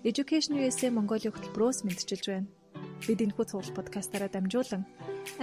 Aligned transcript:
Education 0.00 0.56
USA 0.56 0.88
Mongolia 0.88 1.28
хөтөлбөрөөс 1.28 1.84
мэдчилж 1.84 2.24
байна. 2.32 2.48
Бид 3.04 3.20
энэхүү 3.20 3.44
цуглал 3.52 3.76
подкастаараа 3.76 4.32
дамжуулан 4.32 4.88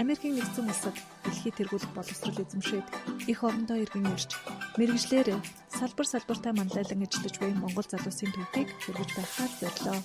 Америкийн 0.02 0.34
нэгдсэн 0.34 0.66
улсад 0.66 0.98
дэлхийд 1.22 1.62
тэргуулах 1.62 1.94
боловсрол 1.94 2.42
эзэмшээд 2.42 2.88
их 3.30 3.40
орондоо 3.46 3.78
иргэн 3.78 4.10
ирж 4.10 4.34
мэрэгжлэр 4.82 5.38
салбар 5.70 6.08
салбартаа 6.10 6.54
манлайлан 6.58 7.06
ажиллаж 7.06 7.36
буй 7.38 7.54
Монгол 7.54 7.86
залуусын 7.86 8.34
төвхийг 8.34 8.70
хүргэж 8.82 9.10
байхаар 9.14 9.52
зорилоо. 9.62 10.00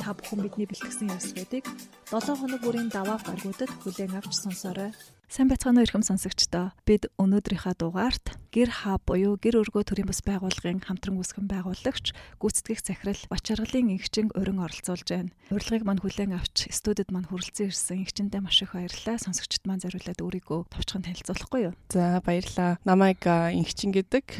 Та 0.00 0.08
бүхэн 0.16 0.40
бидний 0.40 0.68
бэлтгэсэн 0.72 1.12
явцуудыг 1.12 1.64
7 2.08 2.32
хоног 2.32 2.60
бүрийн 2.64 2.88
даваа 2.88 3.20
гаргуудад 3.20 3.68
хүлээн 3.84 4.16
авч 4.16 4.32
сонсоорой. 4.40 4.96
Сайн 5.26 5.50
байцгаана 5.50 5.82
уу 5.82 5.88
ихэм 5.90 6.06
сонсогчдоо. 6.06 6.70
Бид 6.86 7.10
өнөөдрийнхөө 7.18 7.74
дугаарт 7.82 8.38
гэр 8.54 8.70
хаа 8.70 9.02
буюу 9.02 9.34
гэр 9.34 9.58
өргөө 9.58 9.82
төрийн 9.82 10.06
бас 10.06 10.22
байгууллагын 10.22 10.86
хамтран 10.86 11.18
үүсгэн 11.18 11.50
байгуулагч 11.50 12.14
гүйцэтгэх 12.38 12.78
захирал 12.86 13.18
Бачаргалын 13.26 13.90
игчин 13.98 14.30
өрн 14.38 14.62
оролцуулж 14.62 15.02
байна. 15.10 15.34
Урилгыг 15.50 15.82
мань 15.82 15.98
хүлээн 15.98 16.38
авч 16.38 16.70
студид 16.70 17.10
мань 17.10 17.26
хүрэлцэн 17.26 17.74
ирсэн 17.74 18.06
игчэндээ 18.06 18.38
маш 18.38 18.62
их 18.62 18.70
баярлалаа. 18.70 19.18
Сонсогчд 19.18 19.66
маань 19.66 19.82
зориулаад 19.82 20.22
өөрийгөө 20.22 20.70
товчхон 20.70 21.02
танилцуулахгүй 21.02 21.60
юу? 21.68 21.74
За 21.90 22.22
баярлалаа. 22.22 22.78
Намайг 22.86 23.26
игчин 23.26 23.90
гэдэг. 23.90 24.30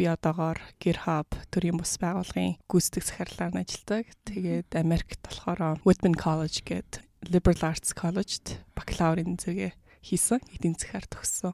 Би 0.00 0.04
одоогоор 0.08 0.64
гэр 0.80 0.96
хаб 1.04 1.28
төрийн 1.52 1.76
бас 1.76 1.92
байгууллагын 2.00 2.56
гүйцэтгэх 2.64 3.04
захирлаар 3.04 3.52
ажилладаг. 3.52 4.08
Тэгээд 4.24 4.80
Америкт 4.80 5.20
болохоор 5.20 5.76
Whitman 5.84 6.16
College 6.16 6.64
гэдэг 6.64 7.04
Liberal 7.30 7.58
Arts 7.68 7.90
College-д 7.92 8.62
бакалаврын 8.76 9.36
зэрэг 9.40 9.74
хийсэн. 10.06 10.38
Эдийн 10.54 10.78
засгаар 10.78 11.06
төгссөн. 11.10 11.52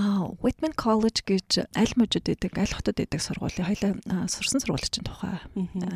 Аа, 0.00 0.32
Whitman 0.40 0.72
College 0.72 1.20
гэж 1.28 1.68
аль 1.76 1.94
мужид 2.00 2.24
байдаг, 2.24 2.56
аль 2.56 2.72
хотод 2.72 2.96
байдаг 2.96 3.20
сургуулийн 3.20 3.68
хоёлаа 3.68 4.24
сурсан 4.32 4.64
сургуулийн 4.64 4.88
чинь 4.88 5.04
тухай 5.04 5.36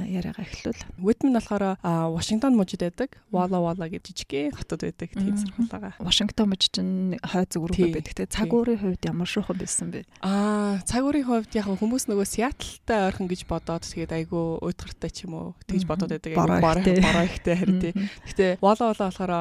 яриагаа 0.05 0.45
эхлүүл. 0.45 0.85
Whitman 1.01 1.41
болохоор 1.41 1.81
Вашингтон 1.81 2.61
мужид 2.61 2.85
байдаг. 2.85 3.17
Walla 3.33 3.59
Walla 3.65 3.89
гэж 3.89 4.13
жижигхэн 4.13 4.53
хотод 4.53 4.85
байдаг 4.85 5.17
тийм 5.17 5.37
сургуулигаа. 5.41 5.97
Вашингтон 5.97 6.53
мужид 6.53 6.73
чинь 6.77 7.17
хой 7.25 7.45
зүг 7.49 7.73
рүү 7.73 7.89
байдаг. 7.89 8.13
Тэгээ 8.13 8.29
цаг 8.37 8.53
уурын 8.53 8.79
хувьд 8.79 9.03
ямар 9.09 9.29
шуухан 9.29 9.57
байсан 9.57 9.89
бэ? 9.89 10.05
Аа, 10.21 10.85
цаг 10.85 11.03
уурын 11.09 11.25
хувьд 11.25 11.53
яг 11.57 11.73
хүмүүс 11.73 12.05
нөгөө 12.13 12.27
Сиэтлтай 12.29 13.09
ойрхон 13.09 13.33
гэж 13.33 13.49
бодоод 13.49 13.89
тэгээд 13.89 14.13
айгүй 14.13 14.61
уйтгартай 14.61 15.11
ч 15.11 15.25
юм 15.25 15.35
уу 15.41 15.49
тэгж 15.65 15.89
бодоод 15.89 16.13
байдаг. 16.13 16.37
Бороо 16.37 17.25
ихтэй 17.25 17.57
харин 17.57 17.81
тий. 17.81 17.95
Гэтэ 18.29 18.61
Walla 18.61 18.93
Walla 18.93 19.09
болохоор 19.09 19.33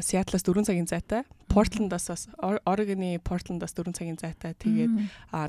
Сиэтлаас 0.00 0.42
4 0.46 0.64
цагийн 0.64 0.88
зайтай 0.88 1.26
Портландаас 1.48 2.08
бас 2.08 2.28
Орегоны 2.66 3.18
Портландаас 3.22 3.72
4 3.72 3.94
цагийн 3.96 4.18
зайтай 4.20 4.52
тэгээд 4.52 4.92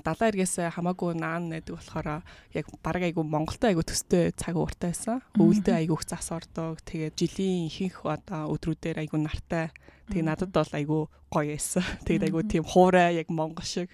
далайн 0.05 0.29
эргээс 0.31 0.71
хамаагүй 0.71 1.17
наан 1.17 1.49
найдаг 1.51 1.75
болохоор 1.77 2.23
яг 2.53 2.65
бараг 2.85 3.03
айгу 3.03 3.23
Монголтой 3.23 3.73
айгу 3.73 3.83
төстэй 3.83 4.31
цаг 4.37 4.55
ууртай 4.55 4.93
байсан. 4.93 5.21
Өвөлдөө 5.35 5.75
айгу 5.75 5.97
их 5.99 6.05
зас 6.07 6.31
ордог. 6.31 6.79
Тэгээд 6.85 7.17
жилийн 7.17 7.67
ихэнх 7.67 8.05
одоо 8.05 8.53
өдрүүдээр 8.55 9.03
айгу 9.03 9.17
нартай. 9.17 9.73
Тэгээд 10.07 10.27
надад 10.29 10.51
бол 10.55 10.71
айгу 10.71 10.97
гоё 11.27 11.51
байсан. 11.57 11.83
Тэгээд 12.07 12.31
айгу 12.31 12.39
тийм 12.47 12.63
хуурай 12.63 13.19
яг 13.19 13.27
монгол 13.27 13.65
шиг. 13.65 13.91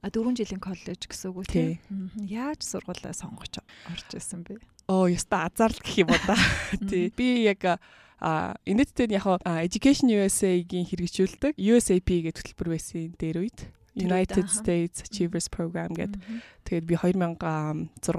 А 0.00 0.08
4 0.08 0.38
жилийн 0.38 0.62
коллеж 0.62 1.02
гэсэн 1.04 1.34
үг 1.34 1.50
үү. 1.50 1.76
Яаж 2.24 2.62
сургуулаа 2.64 3.12
сонгож 3.12 3.60
орж 3.90 4.08
исэн 4.14 4.46
бэ? 4.46 4.62
Оо, 4.86 5.10
яста 5.10 5.50
азарлал 5.50 5.82
гэх 5.82 6.06
юм 6.06 6.14
уу 6.14 6.22
да. 6.26 6.38
Тий. 6.88 7.10
Би 7.10 7.42
яг 7.42 7.82
а 8.22 8.54
инээдтэй 8.64 9.10
нь 9.10 9.16
яг 9.18 9.26
Education 9.42 10.08
USA-гийн 10.14 10.86
хэрэгжүүлдэг 10.86 11.58
USAP 11.58 12.08
гэх 12.30 12.38
төлбөр 12.38 12.78
байсан 12.78 13.12
дээр 13.18 13.44
үед 13.44 13.58
United 13.96 14.46
States 14.52 15.00
Achievers 15.02 15.48
Program 15.48 15.90
гэдэг. 15.96 16.20
Тэгээд 16.68 16.84
би 16.84 16.94
2006 17.00 17.40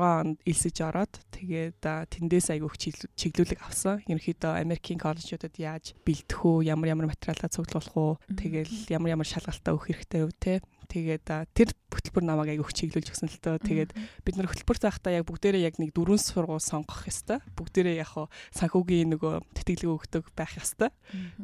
онд 0.02 0.42
элсэж 0.42 0.78
ороод 0.82 1.14
тэгээд 1.30 1.86
тэндээс 1.86 2.48
айгүйх 2.58 2.76
чиглүүлэг 3.14 3.62
авсан. 3.62 4.02
Ерөнхийдөө 4.10 4.58
Америкийн 4.58 4.98
коллежуудад 4.98 5.54
яаж 5.62 5.94
бэлтэх 6.02 6.42
үү, 6.42 6.66
ямар 6.66 6.98
ямар 6.98 7.14
материалаа 7.14 7.52
цуглуулах 7.52 7.94
уу, 7.94 8.18
тэгэл 8.26 8.90
ямар 8.90 9.20
ямар 9.20 9.28
шалгалтаа 9.28 9.78
өгөх 9.78 9.94
хэрэгтэй 9.94 10.22
вэ 10.26 10.34
те. 10.42 10.56
Тэгээд 10.88 11.28
тэр 11.52 11.70
хөтөлбөр 11.92 12.24
намайг 12.24 12.56
айгүйх 12.56 12.72
чиглүүлж 12.72 13.12
өгсөн 13.12 13.28
л 13.28 13.44
тоо. 13.44 13.60
Тэгээд 13.60 13.92
бид 14.24 14.36
нар 14.40 14.48
хөтөлбөр 14.48 14.80
заахтаа 14.80 15.20
яг 15.20 15.28
бүгдээрээ 15.28 15.68
яг 15.68 15.76
нэг 15.84 15.92
дөрвөн 15.92 16.16
сургууль 16.16 16.64
сонгох 16.64 17.04
ёстой. 17.12 17.44
Бүгдээрээ 17.60 18.00
яг 18.00 18.16
санхүүгийн 18.56 19.12
нөгөө 19.12 19.52
тэтгэлэг 19.52 19.92
өгдөг 19.92 20.24
байх 20.32 20.56
ёстой. 20.56 20.96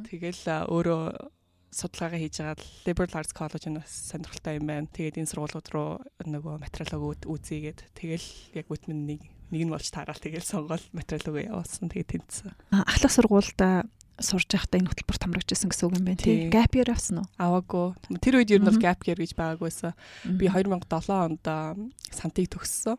Тэгэл 0.07 0.71
өөрөө 0.71 1.03
судалгаагаа 1.73 2.21
хийж 2.21 2.35
байгаа 2.39 2.57
Liberal 2.85 3.17
Arts 3.17 3.33
College 3.33 3.67
нь 3.67 3.77
бас 3.81 3.91
сонирхолтой 4.13 4.61
юм 4.61 4.69
байна. 4.69 4.87
Тэгээд 4.87 5.17
энэ 5.19 5.29
сургуулиуд 5.33 5.67
руу 5.73 5.99
нөгөө 6.21 6.61
материалыг 6.61 7.25
үзьгээд 7.25 7.79
тэгэл 7.97 8.27
яг 8.55 8.65
бүтэн 8.69 8.93
нэг 8.93 9.21
нэг 9.49 9.61
нь 9.65 9.73
болж 9.73 9.89
таараал 9.89 10.21
тэгэл 10.21 10.45
сонгол 10.45 10.85
материалыг 10.93 11.49
явуулсан. 11.49 11.89
Тэгээд 11.89 12.11
тэнцсэн. 12.13 12.53
Ахлах 12.71 13.13
сургуультай 13.13 13.89
сурж 14.21 14.49
байхдаа 14.49 14.77
энэ 14.77 14.89
хөтөлбөрт 14.93 15.23
хамрагдчихсан 15.25 15.69
гэсэн 15.73 15.85
үг 15.89 15.95
юм 15.97 16.05
байна 16.05 16.21
тий. 16.21 16.49
Gap 16.53 16.73
year 16.77 16.89
авсан 16.93 17.25
уу? 17.25 17.27
Аваагүй. 17.41 17.97
Тэр 18.21 18.41
үед 18.41 18.53
ер 18.53 18.61
нь 18.61 18.69
бол 18.69 18.81
gap 18.81 19.01
year 19.09 19.17
гэж 19.17 19.33
байгаагүйсэн. 19.33 19.93
Би 20.37 20.45
2007 20.49 21.09
онд 21.09 21.45
сантыг 22.13 22.47
төгссөн. 22.53 22.97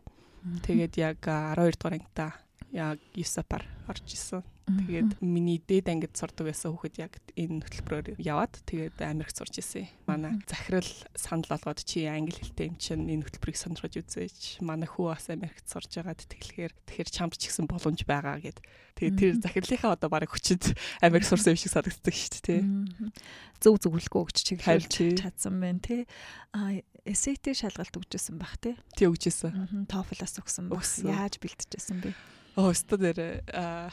Тэгээд 0.66 0.94
яг 0.98 1.18
12 1.22 1.78
дугаар 1.78 1.96
ангита 1.98 2.26
яг 2.74 2.98
USAP-аар 3.14 3.64
орж 3.86 4.06
исэн. 4.10 4.42
Тэгээд 4.64 5.20
миний 5.20 5.60
дээд 5.60 5.92
ангид 5.92 6.16
сурдаг 6.16 6.48
байсан 6.48 6.72
хүүхэд 6.72 6.96
яг 6.96 7.12
энэ 7.36 7.60
хөтөлбөрөөр 7.68 8.16
яваад 8.16 8.64
тэгээд 8.64 8.96
Америкт 9.04 9.36
сурч 9.36 9.60
ирсэн. 9.60 9.92
Манай 10.08 10.40
захирал 10.48 10.88
санал 11.12 11.52
болгоод 11.52 11.84
чи 11.84 12.08
англи 12.08 12.32
хэлтэй 12.32 12.72
юм 12.72 12.80
чинь 12.80 13.04
энэ 13.12 13.28
хөтөлбөрийг 13.28 13.60
сонирхож 13.60 14.00
үзээч. 14.00 14.64
Манай 14.64 14.88
хүү 14.88 15.12
бас 15.12 15.28
Америкт 15.28 15.68
сурж 15.68 15.92
байгаад 16.00 16.24
тэгэлхээр 16.24 16.72
тэгэхээр 16.88 17.10
чамд 17.12 17.36
ч 17.36 17.52
гэсэн 17.52 17.68
боломж 17.68 18.08
байгаа 18.08 18.40
гэд. 18.40 18.64
Тэгээд 18.96 19.20
тэр 19.20 19.32
захирлынхаа 19.44 20.00
одоо 20.00 20.08
барыг 20.08 20.32
хүчит 20.32 20.72
Америк 21.04 21.28
сурсан 21.28 21.52
юм 21.52 21.60
шиг 21.60 21.68
санагддаг 21.68 22.14
шүү 22.16 22.40
дээ. 22.48 22.62
Зөв 23.60 23.84
зөвлөгөө 23.84 24.22
өгч 24.32 24.38
чиглүүлж 24.48 25.20
чадсан 25.20 25.60
байна 25.60 25.84
тий. 25.84 26.08
А 26.56 26.80
SAT 27.04 27.52
шалгалт 27.52 28.00
өгчээсэн 28.00 28.40
баг 28.40 28.56
тий. 28.64 28.80
Тий 28.96 29.12
өгчээсэн. 29.12 29.84
TOEFL-аас 29.92 30.40
өгсөн. 30.40 30.72
Яаж 31.04 31.36
бэлтжижсэн 31.36 32.00
бэ? 32.00 32.16
Оо, 32.56 32.70
өстө 32.70 32.96
дээр 32.96 33.44
аа 33.50 33.90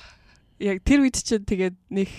яг 0.61 0.85
тэр 0.85 1.01
үед 1.01 1.17
чинь 1.17 1.43
тэгээд 1.43 1.77
нэг 1.89 2.09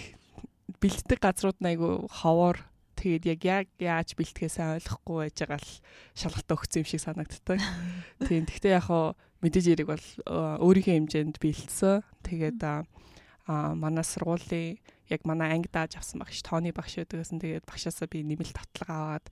бэлддэг 0.82 1.18
газрууд 1.22 1.58
айгу 1.62 2.10
ховоор 2.10 2.58
тэгээд 2.98 3.24
яг 3.30 3.40
яг 3.46 3.66
яаж 3.78 4.18
бэлтгэхээ 4.18 4.50
сайн 4.50 4.74
ойлгохгүй 4.78 5.16
байж 5.30 5.36
байгаа 5.38 5.60
л 5.62 5.72
шалгалт 6.18 6.50
өгсөн 6.50 6.82
юм 6.82 6.88
шиг 6.90 7.02
санагддаг. 7.02 7.58
Тийм. 8.26 8.46
Гэхдээ 8.46 8.74
яг 8.74 8.86
хоо 8.90 9.14
мэдээж 9.42 9.66
яриг 9.74 9.88
бол 9.90 10.06
өөрийнхөө 10.26 10.94
хэмжээнд 10.98 11.36
бэлдсэн. 11.38 12.02
Тэгээд 12.26 12.60
аа 12.62 13.74
манай 13.74 14.06
сургуулийн 14.06 14.78
яг 15.10 15.20
манай 15.26 15.54
анги 15.54 15.70
дааж 15.70 15.98
авсан 15.98 16.22
багш 16.22 16.42
тооны 16.42 16.70
багш 16.70 16.98
байдагсан. 16.98 17.42
Тэгээд 17.42 17.66
багшаасаа 17.66 18.06
би 18.06 18.22
нэмэлт 18.22 18.54
татлага 18.54 19.18
аваад 19.18 19.26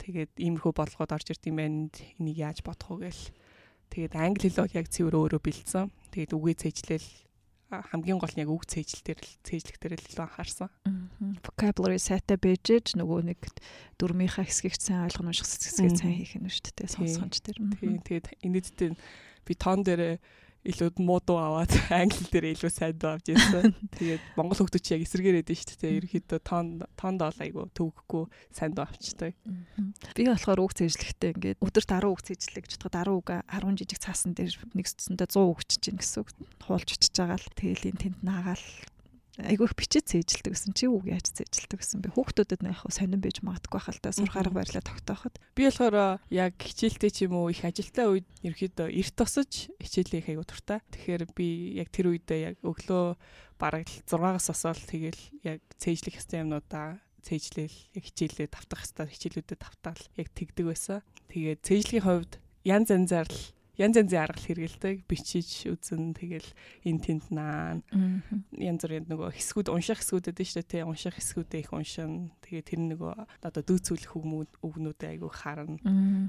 тэгээд 0.00 0.32
иймэрхүү 0.40 0.72
бодлогод 0.72 1.12
орж 1.12 1.28
ирд 1.32 1.44
юм 1.44 1.60
байна. 1.60 1.92
Энийг 2.16 2.38
яаж 2.40 2.58
бодох 2.64 2.96
вэ 2.96 3.12
гэл. 3.12 3.24
Тэгээд 3.92 4.16
англи 4.16 4.48
хэл 4.48 4.64
бол 4.64 4.78
яг 4.80 4.86
цэвэр 4.88 5.16
өөрөө 5.16 5.40
бэлдсэн. 5.44 5.92
Тэгээд 6.12 6.32
үгээ 6.32 6.56
цээжлэл 6.56 7.08
хамгийн 7.70 8.18
гол 8.18 8.34
нь 8.34 8.42
яг 8.42 8.50
үг 8.50 8.66
цээжл 8.66 9.02
дээр 9.06 9.20
л 9.22 9.34
цээжлэх 9.46 9.78
дээр 9.78 9.94
л 9.94 10.06
илүү 10.10 10.26
анхаарсан. 10.26 10.68
Vocabulary 11.46 12.02
set-а 12.02 12.34
бэжэж 12.34 12.98
нөгөө 12.98 13.20
нэг 13.30 13.40
дөрмийнхаа 13.94 14.42
хэсгийг 14.42 14.74
сайн 14.74 15.06
ойлгох 15.06 15.30
нь 15.30 15.38
хэсгийг 15.38 15.94
сайн 15.94 16.18
хийх 16.18 16.34
нь 16.34 16.50
шүү 16.50 16.74
дээ. 16.74 16.90
Сонсгонч 16.90 17.38
дээр. 17.46 17.58
Тийм. 17.78 18.02
Тэгээд 18.02 18.26
инээдтэй 18.42 18.90
би 19.46 19.52
тон 19.54 19.86
дээр 19.86 20.18
илүү 20.60 21.00
муудуу 21.00 21.38
аваад 21.40 21.72
англи 22.00 22.26
дээр 22.28 22.52
илүү 22.52 22.68
сайн 22.68 22.96
дуу 23.00 23.16
авч 23.16 23.32
ирсэн. 23.32 23.72
Тэгээд 23.96 24.22
монгол 24.36 24.60
хүмүүс 24.60 24.92
яг 24.92 25.04
эсэргээр 25.08 25.40
эдэн 25.40 25.56
шүү 25.56 25.78
дээ. 25.80 25.96
Ерөнхийдөө 26.04 26.40
тон 26.44 26.84
тонд 27.00 27.20
ол 27.24 27.38
айгу 27.40 27.64
төвөхгүй 27.72 28.24
сайн 28.52 28.76
дуу 28.76 28.84
авчдаг. 28.84 29.32
Би 30.12 30.22
болохоор 30.28 30.60
үг 30.60 30.76
цэжлэхтэй 30.76 31.32
ингээд 31.32 31.64
өдөрт 31.64 31.90
10 31.96 32.12
үг 32.12 32.20
цэжлэх 32.20 32.64
гэж 32.68 32.76
бодоход 32.76 33.08
10 33.08 33.16
үг 33.16 33.28
10 33.48 33.78
жижиг 33.80 34.00
цаасан 34.04 34.36
дээр 34.36 34.52
нэг 34.76 34.84
зүсэндээ 34.84 35.28
100 35.32 35.48
үг 35.48 35.60
чиж 35.64 35.80
гин 35.80 35.96
гэсэн 35.96 36.20
үг 36.20 36.28
хуулж 36.60 36.88
очиж 36.92 37.14
байгаа 37.16 37.40
л 37.40 37.56
тэгэл 37.56 37.88
энэ 37.88 38.00
тэнд 38.04 38.18
наагаал 38.20 38.64
айгүй 39.38 39.70
их 39.70 39.74
бичиж 39.78 40.04
цээжилдэг 40.10 40.52
гэсэн 40.52 40.74
чи 40.74 40.90
үг 40.90 41.06
яаж 41.06 41.30
цээжилдэг 41.30 41.78
гэсэн 41.78 42.02
би 42.02 42.10
хүүхдүүдэд 42.10 42.60
нэг 42.66 42.74
яг 42.82 42.90
сонирн 42.90 43.22
байж 43.22 43.38
магадгүй 43.46 43.80
хальтаа 43.80 44.10
сурах 44.10 44.36
арга 44.36 44.58
барилаа 44.58 44.82
тогтооход. 44.82 45.34
Би 45.54 45.62
болохоор 45.70 46.18
яг 46.34 46.54
хичээлтэй 46.58 47.10
ч 47.14 47.30
юм 47.30 47.38
уу 47.38 47.54
их 47.54 47.62
ажилтаа 47.62 48.10
үед 48.10 48.26
ерөөхдөө 48.42 48.88
эрт 48.90 49.14
тосож 49.14 49.70
хичээлээ 49.78 50.20
их 50.20 50.30
айгүй 50.34 50.46
туртаа 50.50 50.78
тэгэхээр 50.90 51.22
би 51.30 51.78
яг 51.78 51.88
тэр 51.94 52.10
үедээ 52.10 52.40
яг 52.52 52.56
өглөө 52.66 53.14
бараг 53.60 53.86
6-аас 54.08 54.50
осоол 54.50 54.82
тэгэл 54.82 55.22
яг 55.46 55.60
цээжлэх 55.78 56.18
хэвээр 56.18 56.42
юмнуудаа 56.48 56.98
цээжлээл 57.22 57.78
яг 57.94 58.04
хичээлээ 58.08 58.48
тавтах 58.48 58.82
хэвээр 58.88 59.12
хичээлүүдэд 59.12 59.60
тавтаал 59.60 60.02
яг 60.16 60.28
тэгдэг 60.32 60.66
байсан. 60.66 61.04
Тэгээд 61.28 61.60
цээжлийн 61.62 62.04
хувьд 62.04 62.32
янз 62.64 62.88
янзаар 62.88 63.28
л 63.28 63.40
янз 63.80 63.96
янзын 63.96 64.20
арга 64.20 64.40
хэрэгэлдэг. 64.44 65.08
Бичиж 65.08 65.66
үзэн 65.66 66.12
тэгэл 66.12 66.48
эн 66.84 66.98
тент 67.00 67.32
наа. 67.32 67.80
Янз 68.54 68.84
бүрийн 68.84 69.08
нөгөө 69.08 69.32
хэсгүүд 69.32 69.72
унших 69.72 70.04
хэсгүүдэд 70.04 70.36
нь 70.36 70.50
шүү 70.52 70.64
дээ. 70.68 70.84
Унших 70.84 71.16
хэсгүүдээ 71.16 71.60
их 71.64 71.72
уншин. 71.72 72.30
Тэгээ 72.44 72.64
тэр 72.68 72.80
нөгөө 72.92 73.12
одоо 73.40 73.62
дүүцүүлэх 73.64 74.12
үгнүүд 74.14 74.50
үгнүүдээ 74.60 75.10
айгүй 75.16 75.32
харна. 75.32 75.80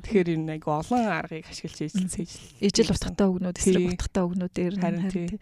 Тэгэхээр 0.07 0.29
энэ 0.39 0.53
айгүй 0.57 0.73
олон 0.73 1.03
аргыг 1.11 1.45
ашиглаж 1.51 1.79
ижил 1.91 2.31
ижил 2.61 2.93
утгатай 2.93 3.27
үгнүүд, 3.27 3.57
эсрэг 3.57 3.89
утгатай 3.99 4.23
үгнүүдээр 4.23 4.75
харин 4.79 5.41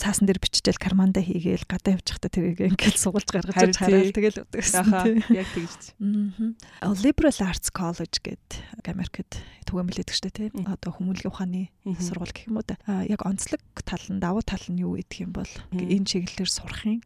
цаасан 0.00 0.26
дээр 0.26 0.40
биччихэл 0.40 0.80
карманда 0.80 1.20
хийгээл 1.20 1.66
гадаа 1.66 1.98
явж 1.98 2.06
захта 2.14 2.30
тэрийг 2.30 2.62
ингээд 2.62 2.96
сугалж 2.96 3.28
гаргаж 3.28 3.74
хараад 3.74 4.14
тэгэл 4.14 4.42
удагсан. 4.46 5.20
Яг 5.34 5.48
тэгж. 5.50 5.82
Аа. 5.98 6.94
Liberal 7.02 7.38
Arts 7.42 7.68
College 7.74 8.22
гэдэг 8.22 8.86
Америкт 8.86 9.42
түгээмэл 9.66 10.02
өгч 10.06 10.12
штэ 10.14 10.30
тий. 10.30 10.48
Одоо 10.54 10.85
хүмүүнлэгийн 10.94 11.32
ухааны 11.32 11.62
сургууль 11.98 12.34
гэх 12.34 12.46
юм 12.46 12.58
уу 12.60 12.66
да. 12.66 12.76
Яг 13.06 13.26
онцлог 13.26 13.60
тал 13.82 14.04
нь 14.10 14.20
давуу 14.20 14.42
тал 14.42 14.62
нь 14.70 14.82
юу 14.82 14.94
гэдэг 15.00 15.18
юм 15.26 15.32
бол 15.32 15.52
энэ 15.72 16.06
чиглэлээр 16.06 16.50
сурахын. 16.50 17.02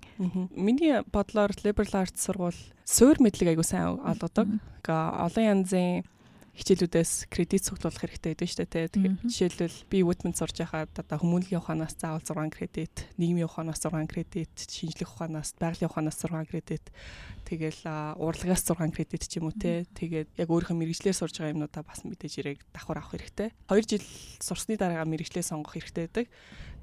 Миний 0.57 1.01
бодлоор 1.09 1.53
liberal 1.65 2.05
arts 2.05 2.25
сургууль 2.27 2.61
суур 2.85 3.17
мэдлэг 3.21 3.57
айгуу 3.57 3.65
сайн 3.65 3.97
олгодог. 4.01 4.49
Олон 4.85 5.45
янзын 5.65 6.05
хичээлүүдээс 6.59 7.31
кредит 7.31 7.63
цуглуулах 7.63 8.03
хэрэгтэй 8.03 8.35
гэдэг 8.35 8.47
нь 8.47 8.51
шүү 8.51 8.67
дээ. 8.67 8.89
Тэгэхээр 8.91 9.17
жишээлбэл 9.31 9.79
би 9.87 9.99
Woodman 10.03 10.35
сурж 10.35 10.57
байхад 10.61 10.91
одоо 10.99 11.19
хүмүүнлэгийн 11.23 11.63
ухаанаас 11.63 11.95
заавал 11.95 12.23
6 12.23 12.51
кредит, 12.51 13.07
нийгмийн 13.17 13.47
ухаанаас 13.47 13.81
6 13.81 14.11
кредит, 14.11 14.55
шинжлэх 14.59 15.15
ухаанаас, 15.15 15.55
байгалийн 15.57 15.91
ухаанаас 15.91 16.19
6 16.19 16.51
кредит, 16.51 16.85
тэгэл 17.47 17.83
урлагаас 18.19 18.63
6 18.67 18.91
кредит 18.91 19.23
ч 19.31 19.39
юм 19.39 19.49
уу 19.49 19.55
те. 19.55 19.87
Тэгээд 19.95 20.29
яг 20.37 20.49
өөрийнхөө 20.51 20.75
мэрэгчлэр 20.75 21.17
сурж 21.17 21.39
байгаа 21.39 21.55
юмнуудаа 21.55 21.83
бас 21.87 22.03
мэдээж 22.03 22.35
ирэг 22.43 22.59
давхар 22.75 22.99
авах 22.99 23.15
хэрэгтэй. 23.15 23.55
2 23.71 23.87
жил 23.87 24.05
сурсны 24.43 24.75
дараа 24.75 25.07
мэрэгчлээ 25.07 25.47
сонгох 25.47 25.79
хэрэгтэй 25.79 26.11
байдаг. 26.11 26.27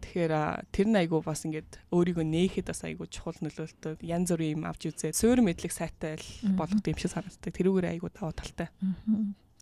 Тэгэхээр 0.01 0.33
тэр 0.69 0.87
нь 0.93 0.99
айгу 1.01 1.25
бас 1.25 1.41
ингээд 1.41 1.89
өөрийгөө 1.89 2.25
нээхэд 2.25 2.69
бас 2.69 2.85
айгу 2.85 3.09
чухал 3.09 3.37
нөлөөлтөд 3.41 4.05
янз 4.05 4.29
бүрийн 4.29 4.61
юм 4.61 4.63
авч 4.69 4.93
үзээ. 4.93 5.17
Суур 5.17 5.41
мэдлэг 5.41 5.73
сайтай 5.73 6.21
болгох 6.53 6.85
юм 6.85 6.97
шиг 7.01 7.11
санагддаг. 7.11 7.49
Тэрүүгээр 7.49 7.97
айгу 7.97 8.13
даваа 8.13 8.33
талтай. 8.37 8.69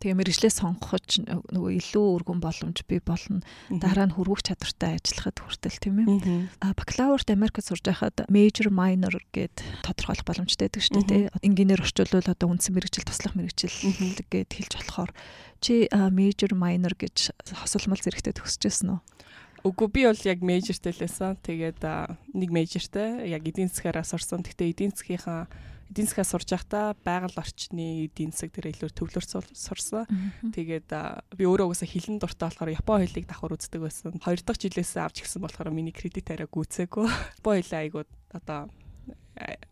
Тэгээ 0.04 0.20
мэрэгжлээ 0.20 0.54
сонгохч 0.54 1.24
нөгөө 1.26 1.72
илүү 1.80 2.06
өргөн 2.20 2.40
боломж 2.44 2.84
бий 2.84 3.00
болно. 3.00 3.40
Дараа 3.72 4.12
нь 4.12 4.16
хөрвөх 4.16 4.44
чадвартай 4.44 5.00
ажиллахад 5.00 5.40
хүртэл 5.40 5.80
тийм 5.80 5.96
ээ. 6.04 6.52
А 6.60 6.76
бакалаврт 6.76 7.32
Америкт 7.32 7.64
сурж 7.64 7.84
байхад 7.88 8.28
major 8.28 8.68
minor 8.70 9.16
гэд 9.32 9.64
тодорхойлох 9.88 10.28
боломжтой 10.28 10.68
байдаг 10.68 10.84
шүү 10.84 11.04
дээ. 11.08 11.24
Инженеэр 11.48 11.82
орчуулвал 11.88 12.28
одоо 12.28 12.48
үндсэн 12.52 12.76
мэрэгжил 12.76 13.08
туслах 13.08 13.40
мэрэгжил 13.40 13.76
гэд 14.28 14.52
хэлж 14.52 14.74
болохоор 14.84 15.12
чи 15.64 15.88
major 15.92 16.52
minor 16.54 16.92
гэж 16.94 17.32
хосолмол 17.56 18.04
зэрэгтэй 18.04 18.36
төгсөжсэн 18.36 18.94
үү? 18.94 19.00
Үгүй 19.66 19.88
би 19.90 20.02
бол 20.06 20.22
яг 20.30 20.46
majorтэй 20.46 20.94
л 20.94 21.02
байсан. 21.02 21.38
Тэгээд 21.42 21.82
нэг 22.38 22.50
majorтэй 22.54 23.34
яг 23.34 23.42
эдийн 23.50 23.74
засгаараа 23.74 24.06
сурсан. 24.06 24.46
Гэтэ 24.46 24.70
эдийн 24.70 24.94
засгийнхаа 24.94 25.50
эдийн 25.90 26.06
засгаа 26.06 26.26
сурж 26.26 26.50
байхдаа 26.54 26.94
байгаль 27.02 27.34
орчны 27.34 28.06
эдийн 28.06 28.30
засаг 28.30 28.54
дээр 28.54 28.78
илүү 28.78 28.94
төвлөрч 28.94 29.32
сурсан. 29.58 30.06
Тэгээд 30.54 30.90
би 31.34 31.44
өөрөө 31.50 31.74
угаасаа 31.74 31.90
хилэн 31.90 32.22
дуртай 32.22 32.46
болохоор 32.50 32.78
Япон 32.78 33.02
хэлийг 33.06 33.26
давхар 33.26 33.58
үздэг 33.58 33.82
байсан. 33.82 34.14
Хоёр 34.22 34.42
дахь 34.46 34.62
жилээс 34.62 34.98
авч 35.02 35.26
гисэн 35.26 35.42
болохоор 35.42 35.74
миний 35.74 35.94
кредит 35.94 36.30
арай 36.30 36.46
гүцээгүй. 36.46 37.10
Япон 37.42 37.58
хэлээ 37.58 37.82
айгуу 37.90 38.06
одоо 38.38 38.70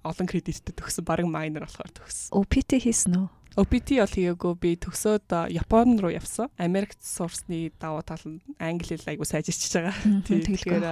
олон 0.04 0.28
кредиттэй 0.28 0.74
төгсөн 0.76 1.06
баг 1.06 1.26
майнер 1.26 1.70
болохоор 1.70 1.94
төгсөн. 1.94 2.34
OPT 2.34 2.82
хийсэн 2.84 3.16
үү? 3.16 3.28
OPT 3.54 4.02
бол 4.02 4.10
хийгээгүй 4.10 4.54
би 4.58 4.72
төгсөөд 4.82 5.30
Япон 5.54 6.02
руу 6.02 6.10
явсан. 6.10 6.50
Америкт 6.58 6.98
сурсны 7.06 7.70
давуу 7.78 8.02
тал 8.02 8.26
нь 8.26 8.42
англи 8.58 8.98
хэл 8.98 9.14
айгуу 9.14 9.30
сайжирч 9.30 9.70
байгаа. 9.70 9.94
Тэгэхээр 10.26 10.86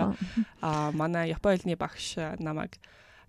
аа 0.61 0.93
манай 0.93 1.33
Япон 1.33 1.57
хэлний 1.57 1.73
багш 1.73 2.21
намайг 2.37 2.77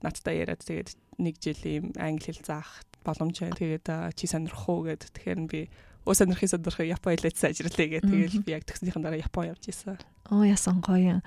надтай 0.05 0.45
яриад 0.45 0.61
тэгээд 0.61 0.93
нэг 1.17 1.41
жил 1.41 1.65
ийм 1.65 1.97
англи 1.97 2.29
хэл 2.29 2.45
заах 2.45 2.85
боломж 3.01 3.41
байна. 3.41 3.57
Тэгээд 3.57 3.87
чи 4.21 4.29
сонирх 4.29 4.69
уу 4.69 4.85
гэд 4.85 5.09
тэгэхээр 5.17 5.41
би 5.49 5.73
өө 6.05 6.13
сонирхын 6.13 6.53
сонирхыг 6.53 6.93
Япон 6.93 7.17
хэлээд 7.17 7.41
сайжруулъя 7.41 7.89
гэх. 7.89 8.05
Тэгээд 8.05 8.45
би 8.45 8.53
яг 8.53 8.69
төгснөхийн 8.69 9.01
дараа 9.01 9.17
Япон 9.17 9.49
явж 9.49 9.65
исэн. 9.65 9.97
Оо 10.31 10.47
ясан 10.47 10.79
гоё. 10.79 11.19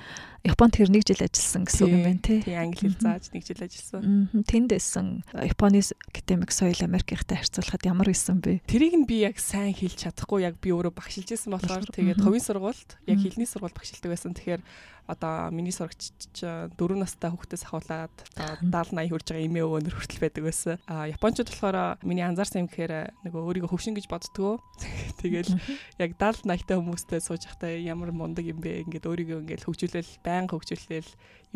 Японд 0.45 0.77
тэр 0.77 0.93
нэг 0.93 1.03
жил 1.03 1.19
ажилласан 1.19 1.65
гэсэн 1.65 1.83
үг 1.83 1.93
юм 1.93 2.03
байна 2.05 2.21
тий. 2.21 2.39
Тий 2.45 2.55
англи 2.55 2.93
хэл 2.93 3.01
зааж 3.01 3.33
нэг 3.33 3.43
жил 3.43 3.59
ажилласан. 3.65 4.29
Тэнд 4.45 4.69
байсан 4.71 5.07
Японы 5.33 5.81
академик 5.81 6.51
соёл 6.53 6.79
Америкийнхтай 6.85 7.41
харьцуулахад 7.41 7.83
ямар 7.83 8.13
исэн 8.13 8.39
бэ? 8.39 8.61
Тэрийг 8.69 8.95
нь 8.95 9.09
би 9.09 9.25
яг 9.25 9.41
сайн 9.41 9.73
хэлж 9.73 10.05
чадахгүй 10.05 10.45
яг 10.45 10.61
би 10.61 10.69
өөрөө 10.69 10.93
багшилж 10.93 11.33
исэн 11.33 11.57
болохоор 11.57 11.89
тэгээд 11.91 12.21
хувийн 12.21 12.45
сургуульд 12.45 12.89
яг 13.09 13.19
хэлний 13.19 13.49
сургууль 13.49 13.73
багшилдаг 13.73 14.13
байсан. 14.13 14.37
Тэгэхээр 14.37 14.61
одоо 15.07 15.51
миний 15.51 15.71
сурагч 15.71 16.13
4 16.33 16.73
настай 16.97 17.29
хүүхдээс 17.29 17.65
ахуулаад 17.69 18.13
70 18.33 18.73
80 18.73 19.09
хүрж 19.13 19.25
байгаа 19.29 19.45
эмээ 19.45 19.65
өвөнөр 19.65 19.93
хүртэл 19.93 20.23
байдаг 20.25 20.43
байсан. 20.49 20.77
А 20.89 21.05
японочууд 21.05 21.49
болохоор 21.53 22.01
миний 22.01 22.25
анзаарсан 22.25 22.65
юм 22.65 22.69
гэхээр 22.69 23.13
нөгөө 23.29 23.41
өөрийгөө 23.45 23.69
хөвшин 23.69 23.93
гэж 23.93 24.09
боддгоо. 24.09 24.57
Тэгэл 25.21 25.53
яг 26.01 26.17
70 26.17 26.49
80 26.49 26.81
хүмүүстэй 26.81 27.21
сууж 27.21 27.45
байхдаа 27.45 27.77
ямар 27.77 28.09
мундаг 28.09 28.49
юм 28.49 28.57
бэ 28.65 28.84
ингээд 28.85 29.09
өөрийгөө 29.09 29.39
ингээд 29.41 29.65
хөгжүүлэл 29.65 30.11
байнга 30.21 30.53
хөгжүүлэл 30.55 31.09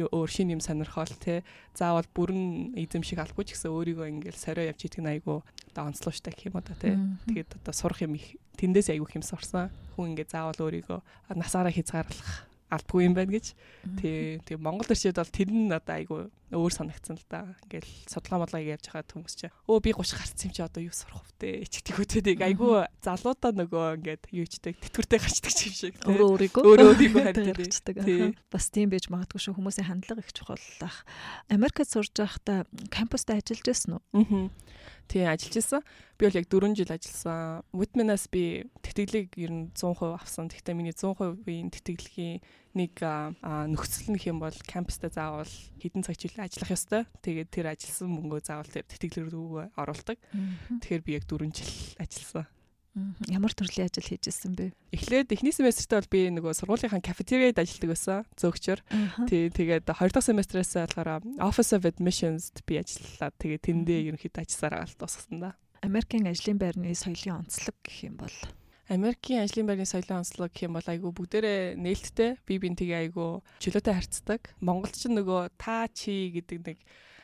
өөр 0.10 0.30
шин 0.30 0.54
юм 0.54 0.62
сонирхол 0.64 1.14
те 1.22 1.46
заавал 1.78 2.08
бүрэн 2.12 2.74
эзэмшиг 2.76 3.22
албагүй 3.22 3.46
ч 3.46 3.58
гэсэн 3.58 3.72
өөрийгөө 3.72 4.08
ингээд 4.10 4.38
сорио 4.38 4.70
явж 4.70 4.82
идэх 4.90 5.02
нь 5.04 5.12
айгу 5.14 5.46
одоо 5.70 5.90
онцлогчтой 5.90 6.34
гэх 6.34 6.50
юм 6.50 6.60
та 6.66 6.74
те 6.76 6.98
тэгээд 7.30 7.62
одоо 7.62 7.74
сурах 7.74 8.02
юм 8.02 8.18
их 8.18 8.36
тэндээс 8.60 8.92
айгу 8.92 9.08
хэм 9.08 9.24
сурсан. 9.24 9.72
Хүн 9.96 10.18
ингээд 10.18 10.34
заавал 10.36 10.60
өөрийгөө 10.60 11.00
насаараа 11.38 11.72
хязгаарлах 11.72 12.49
алдгүй 12.70 13.06
юм 13.10 13.14
байна 13.18 13.34
гэж. 13.34 13.54
Тий. 13.98 14.38
Тэгээ 14.46 14.62
Монгол 14.62 14.90
ирчээд 14.90 15.18
бол 15.18 15.34
тэр 15.34 15.50
нь 15.50 15.74
одоо 15.74 15.96
айгүй 15.98 16.22
өөр 16.54 16.74
санагдсан 16.74 17.18
л 17.18 17.26
да. 17.30 17.58
Ингээл 17.66 17.90
судалгаа 18.10 18.46
модлага 18.46 18.66
явж 18.66 18.90
байгаа 18.90 19.06
хүмүүс 19.10 19.36
чинь 19.38 19.54
өө 19.70 19.78
би 19.86 19.94
30 19.94 20.18
гарцсан 20.18 20.46
юм 20.50 20.54
чи 20.54 20.62
одоо 20.66 20.82
юу 20.82 20.94
сурах 20.94 21.26
вэ? 21.38 21.66
Ичдэг 21.66 21.98
үтэдэг 21.98 22.38
айгүй 22.42 22.90
залуудаа 23.06 23.52
нөгөө 23.54 23.86
ингээд 24.02 24.24
юу 24.34 24.46
ичдэг 24.46 24.74
тэтгэвртэй 24.82 25.20
гарчдаг 25.22 25.54
юм 25.54 25.76
шиг. 25.78 25.94
Өөрөө 26.10 26.30
өөрийгөө 26.34 26.64
өөрөө 26.66 26.88
өөрийгөө 26.94 27.24
харьцдаг. 27.30 27.96
Бас 28.50 28.66
тийм 28.74 28.90
байж 28.90 29.06
магадгүй 29.14 29.42
шүү 29.46 29.58
хүмүүсийн 29.58 29.90
хандлага 29.90 30.26
их 30.26 30.34
чухал 30.34 30.62
ах. 30.82 31.06
Америкт 31.54 31.86
сурж 31.86 32.14
байхдаа 32.18 32.66
кампуста 32.90 33.38
ажиллаж 33.38 33.62
байсан 33.66 34.02
уу? 34.02 34.04
Аа. 34.18 34.50
Тий, 35.10 35.26
ажиллаж 35.26 35.58
исэн. 35.58 35.82
Би 36.22 36.30
бол 36.30 36.38
яг 36.38 36.46
4 36.46 36.78
жил 36.78 36.94
ажилласан. 36.94 37.66
Whitman-аас 37.74 38.30
би 38.30 38.70
тэтгэлэг 38.86 39.34
ер 39.42 39.50
нь 39.50 39.74
100% 39.74 40.14
авсан. 40.14 40.54
Гэхдээ 40.54 40.78
миний 40.78 40.94
100%-ийн 40.94 41.74
тэтгэлгийн 41.74 42.46
нэг 42.78 42.94
нөхцөл 43.02 44.14
нөх 44.14 44.24
юм 44.30 44.38
бол 44.38 44.54
кампустай 44.70 45.10
заавал 45.10 45.50
хэдэн 45.82 46.06
цаг 46.06 46.14
чиглэл 46.14 46.46
ажиллах 46.46 46.78
ёстой. 46.78 47.02
Тэгээд 47.26 47.50
тэр 47.50 47.74
ажилласан 47.74 48.14
мөнгөө 48.14 48.42
заавал 48.46 48.70
тэр 48.70 48.86
тэтгэлэг 48.86 49.34
рүү 49.34 49.74
оруулдаг. 49.74 50.22
Тэгэхээр 50.78 51.02
би 51.02 51.18
яг 51.18 51.26
4 51.26 51.58
жил 51.58 51.74
ажилласан. 51.98 52.46
Ямар 53.30 53.54
төрлийн 53.54 53.88
ажил 53.88 54.04
хийж 54.04 54.28
ирсэн 54.28 54.54
бэ? 54.58 54.74
Эхлээд 54.92 55.32
эхний 55.32 55.54
семестртээ 55.54 56.02
бол 56.02 56.10
би 56.10 56.22
нөгөө 56.34 56.54
сургуулийнхаа 56.58 57.00
кафетериад 57.06 57.62
ажилладаг 57.62 57.90
байсан. 57.94 58.26
Зөөгчөр. 58.36 58.80
Тий, 59.30 59.54
тэгээд 59.54 59.86
хоёр 59.88 60.12
дахь 60.12 60.26
семестрээс 60.26 60.74
болохоор 60.74 61.22
Office 61.38 61.72
of 61.78 61.86
Admissions-д 61.86 62.66
би 62.66 62.82
ажиллалаа. 62.82 63.30
Тэгээд 63.38 63.66
тэндээ 63.70 64.00
ерөнхийдөө 64.10 64.42
ажилласараа 64.42 64.90
л 64.90 64.98
дуусгасан 64.98 65.38
да. 65.38 65.52
Америкийн 65.86 66.28
ажлын 66.28 66.60
байрны 66.60 66.92
соёлын 66.92 67.46
онцлог 67.46 67.78
гэх 67.86 68.10
юм 68.10 68.20
бол 68.20 68.36
Америкийн 68.90 69.46
ажлын 69.46 69.70
байрны 69.70 69.86
соёлын 69.86 70.26
онцлог 70.26 70.50
гэх 70.52 70.66
юм 70.66 70.76
бол 70.76 70.90
айгүй 70.90 71.12
бүгдээрээ 71.14 71.78
нээлттэй 71.78 72.42
би 72.44 72.54
бинтгээ 72.58 73.00
айгүй 73.06 73.40
чөлөөтэй 73.64 73.94
харьцдаг. 73.96 74.42
Монголд 74.60 74.98
ч 74.98 75.08
нөгөө 75.08 75.56
та 75.62 75.86
чи 75.94 76.34
гэдэг 76.36 76.60
нэг 76.66 76.78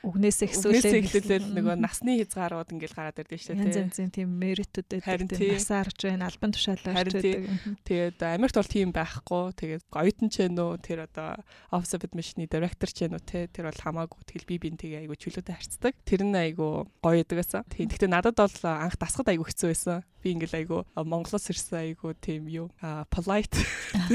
үгнээсээ 0.05 0.47
эхсүүлээ 0.53 1.01
эхлүүлэл 1.01 1.47
нөгөө 1.57 1.75
насны 1.81 2.21
хязгаарууд 2.21 2.69
ингээл 2.77 2.93
гараад 2.93 3.19
ирдэ 3.25 3.37
шүү 3.41 3.57
дээ. 3.57 3.65
Янз 3.65 3.77
янзын 3.81 4.11
тийм 4.13 4.29
меритүүд 4.37 4.89
байдаг. 5.01 5.39
Насаарч 5.41 5.99
байна, 6.05 6.29
албан 6.29 6.53
тушаалаарч 6.53 7.13
байдаг. 7.17 7.49
Тэгээд 7.89 8.19
Америкт 8.21 8.57
бол 8.61 8.69
тийм 8.69 8.89
байхгүй. 8.93 9.43
Тэгээд 9.57 9.83
оюутан 9.89 10.29
ч 10.29 10.35
нөө 10.45 10.71
тэр 10.85 10.99
одоо 11.09 11.41
Office 11.73 11.97
of 11.97 12.05
Admission-ы 12.05 12.45
director 12.45 12.89
ч 12.93 13.09
нөө 13.09 13.25
те 13.25 13.49
тэр 13.49 13.73
бол 13.73 13.81
хамаагүй 13.81 14.21
тэгэл 14.29 14.49
би 14.49 14.55
бин 14.61 14.77
тэгээ 14.77 15.09
айгу 15.09 15.17
чөлөөтэй 15.17 15.55
харцдаг. 15.57 15.93
Тэр 16.05 16.21
нь 16.21 16.37
айгу 16.37 16.85
гоё 17.01 17.25
байдаг 17.25 17.41
байсан. 17.41 17.65
Тийм. 17.73 17.89
Гэхдээ 17.89 18.13
надад 18.13 18.37
бол 18.37 18.57
анх 18.69 18.95
дасгад 19.01 19.33
айгу 19.33 19.49
хэцүү 19.49 19.73
байсан. 19.73 20.05
Би 20.21 20.37
ингээл 20.37 20.59
айгу 20.61 20.77
Монголоос 20.93 21.49
ирсэн 21.49 21.81
айгу 21.81 22.13
тийм 22.13 22.45
юу 22.45 22.69
polite 23.09 23.57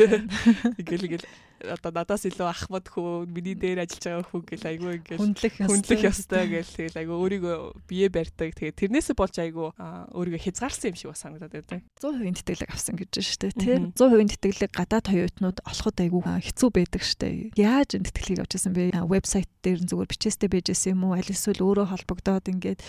ингээл 0.80 1.06
ингээл 1.10 1.28
одоо 1.66 1.90
надаас 1.92 2.24
илүү 2.24 2.48
ахмад 2.48 2.86
хөө 2.88 3.28
миний 3.28 3.54
дээр 3.54 3.84
ажиллаж 3.84 4.04
байгаа 4.04 4.26
хүү 4.30 4.40
гэл 4.48 4.66
айгүй 4.70 4.92
ингээл 5.00 5.20
хүндлэх 5.20 6.02
ёстой. 6.08 6.44
гэл 6.48 6.72
тэгэл 6.76 7.00
айгүй 7.04 7.16
өөрийгөө 7.20 7.56
бие 7.88 8.08
барьдаг. 8.08 8.56
Тэгээ 8.56 8.78
тэрнээсээ 8.80 9.16
болж 9.16 9.36
айгүй 9.36 9.68
өөрийгөө 9.76 10.40
хязгаарсан 10.40 10.90
юм 10.90 10.96
шиг 10.96 11.10
бас 11.12 11.22
санагдаад 11.24 11.52
байдаг 11.52 11.80
100% 12.00 12.40
тэтгэлэг 12.40 12.70
авсан 12.72 12.94
гэж 12.96 13.10
байна 13.12 13.28
шүү 13.28 13.40
дээ 13.40 13.52
тийм 13.60 13.82
100% 13.92 14.40
тэтгэлэг 14.40 14.72
гадаад 14.72 15.06
хоёртнууд 15.10 15.58
олоход 15.68 15.96
айгүй 16.00 16.22
хэцүү 16.24 16.68
байдаг 16.72 17.02
шүү 17.04 17.18
дээ 17.20 17.36
яаж 17.60 17.88
энэ 17.96 18.06
тэтгэлгийг 18.08 18.42
авчихсан 18.44 18.72
бэ? 18.72 18.96
Вебсайт 19.04 19.50
дээр 19.60 19.80
зүгээр 19.84 20.10
бичээстэй 20.10 20.48
байжсэн 20.48 20.96
юм 20.96 21.04
уу? 21.10 21.18
Аль 21.18 21.28
эсвэл 21.28 21.60
өөрөө 21.60 21.86
холбогдоод 21.92 22.46
ингээд 22.48 22.80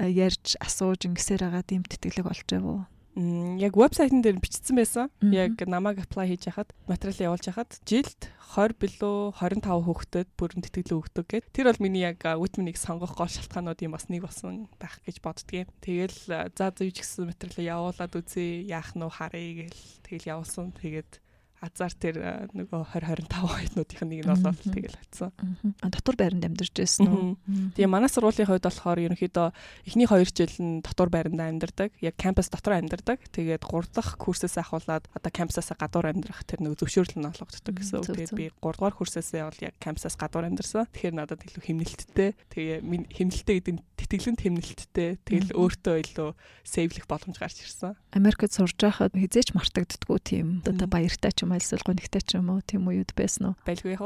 ярьж 0.00 0.56
асууж 0.60 1.04
ингэсээр 1.04 1.44
байгаа 1.44 1.64
тийм 1.64 1.82
тэтгэлэг 1.84 2.26
олж 2.30 2.48
байв 2.48 2.64
уу 2.64 2.80
яг 3.14 3.78
вебсайтн 3.78 4.22
дээр 4.22 4.42
бичсэн 4.42 4.74
байсан. 4.74 5.10
Яг 5.22 5.62
намайг 5.70 6.02
apply 6.02 6.26
хийж 6.34 6.50
яхад 6.50 6.74
материал 6.90 7.34
явуулж 7.34 7.46
яхад 7.46 7.70
жилд 7.86 8.30
20 8.58 8.78
билүү 8.82 9.16
25 9.38 9.86
хүүхдэд 9.86 10.28
бүрэн 10.34 10.62
тэтгэлэг 10.66 10.98
өгдөг 10.98 11.26
гэд. 11.30 11.44
Тэр 11.54 11.70
бол 11.70 11.82
миний 11.82 12.02
яг 12.02 12.22
үтмэнийг 12.22 12.74
сонгох 12.74 13.14
гол 13.14 13.30
шалтгаанууд 13.30 13.82
юм 13.86 13.94
бас 13.94 14.10
нэг 14.10 14.26
болсон 14.26 14.66
байх 14.82 14.98
гэж 15.06 15.22
боддгийн. 15.22 15.70
Тэгэл 15.78 16.18
за 16.26 16.50
зав 16.50 16.74
ч 16.74 17.02
гэсэн 17.02 17.30
материал 17.30 17.90
явуулаад 17.90 18.14
үзье. 18.18 18.66
Яах 18.66 18.98
нь 18.98 19.06
харъя 19.06 19.70
гэл 19.70 19.82
тэгэл 20.02 20.30
явуулсан. 20.34 20.74
Тэгээд 20.74 21.22
азар 21.64 21.92
тэр 21.96 22.16
нөгөө 22.52 22.92
20 22.92 23.24
25 23.24 23.32
хоёрнуудынх 23.32 24.02
нь 24.04 24.10
нэг 24.12 24.20
нь 24.24 24.30
болоод 24.30 24.60
тэгэл 24.60 24.98
атсан. 25.00 25.32
Дотор 25.80 26.16
байранд 26.20 26.44
амьдарч 26.44 26.74
байсан 26.76 27.08
уу? 27.08 27.36
Тэгээ 27.72 27.88
манай 27.88 28.12
сургуулийн 28.12 28.48
хувьд 28.48 28.68
болохоор 28.68 29.00
ерөнхийдөө 29.00 29.48
эхний 29.88 30.04
2 30.04 30.28
жил 30.36 30.56
нь 30.60 30.84
дотор 30.84 31.08
байранд 31.08 31.40
амьдардаг. 31.40 31.96
Яг 32.04 32.14
кампус 32.20 32.52
дотор 32.52 32.76
амьдардаг. 32.76 33.24
Тэгээд 33.32 33.64
3 33.64 33.96
дахь 33.96 34.20
курсээс 34.20 34.60
ахуулаад 34.60 35.08
одоо 35.16 35.30
кампусаас 35.32 35.72
гадуур 35.72 36.12
амьдрах 36.12 36.44
тэр 36.44 36.60
нөгөө 36.60 36.84
зөвшөөрөл 36.84 37.16
нь 37.24 37.28
олгогддог 37.32 37.74
гэсэн 37.80 37.96
үг. 38.04 38.06
Тэгээд 38.12 38.36
би 38.36 38.44
3 38.52 38.60
дугаар 38.60 38.94
курсээсээ 38.94 39.42
бол 39.48 39.60
яг 39.64 39.74
кампусаас 39.80 40.20
гадуур 40.20 40.44
амьдарсан. 40.44 40.84
Тэгэхээр 40.92 41.14
надад 41.16 41.40
илүү 41.48 41.62
хэмнэлттэй. 41.64 42.30
Тэгээ 42.52 42.76
хэмнэлттэй 43.08 43.56
гэдэг 43.62 43.74
нь 43.78 43.82
тэтгэлэнт 43.96 44.40
хэмнэлттэй. 44.44 45.10
Тэгэл 45.24 45.50
өөртөө 45.56 45.96
илүү 46.04 46.30
сейвлэх 46.66 47.06
боломж 47.08 47.36
гарч 47.40 47.64
ирсэн. 47.64 47.96
Америкт 48.12 48.52
сурж 48.52 48.76
байхад 48.76 49.14
хизээч 49.14 49.54
мартагддггүй 49.56 50.18
тийм 50.20 50.46
одоо 50.66 50.88
баяртай 50.90 51.32
ч 51.32 51.46
юм 51.46 51.53
уу 51.54 51.62
эсвэл 51.62 51.86
гонигтай 51.86 52.22
ч 52.26 52.36
юм 52.36 52.50
уу 52.50 52.60
тийм 52.66 52.90
үед 52.90 53.14
байсан 53.14 53.54
уу? 53.54 53.58
Байлгүй 53.62 53.94
яг. 53.94 54.02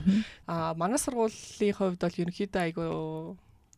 Аа 0.52 0.76
манай 0.76 1.00
сургуулийн 1.00 1.72
хувьд 1.72 2.04
бол 2.04 2.20
ерөнхийдөө 2.20 2.62
айгу 2.62 2.84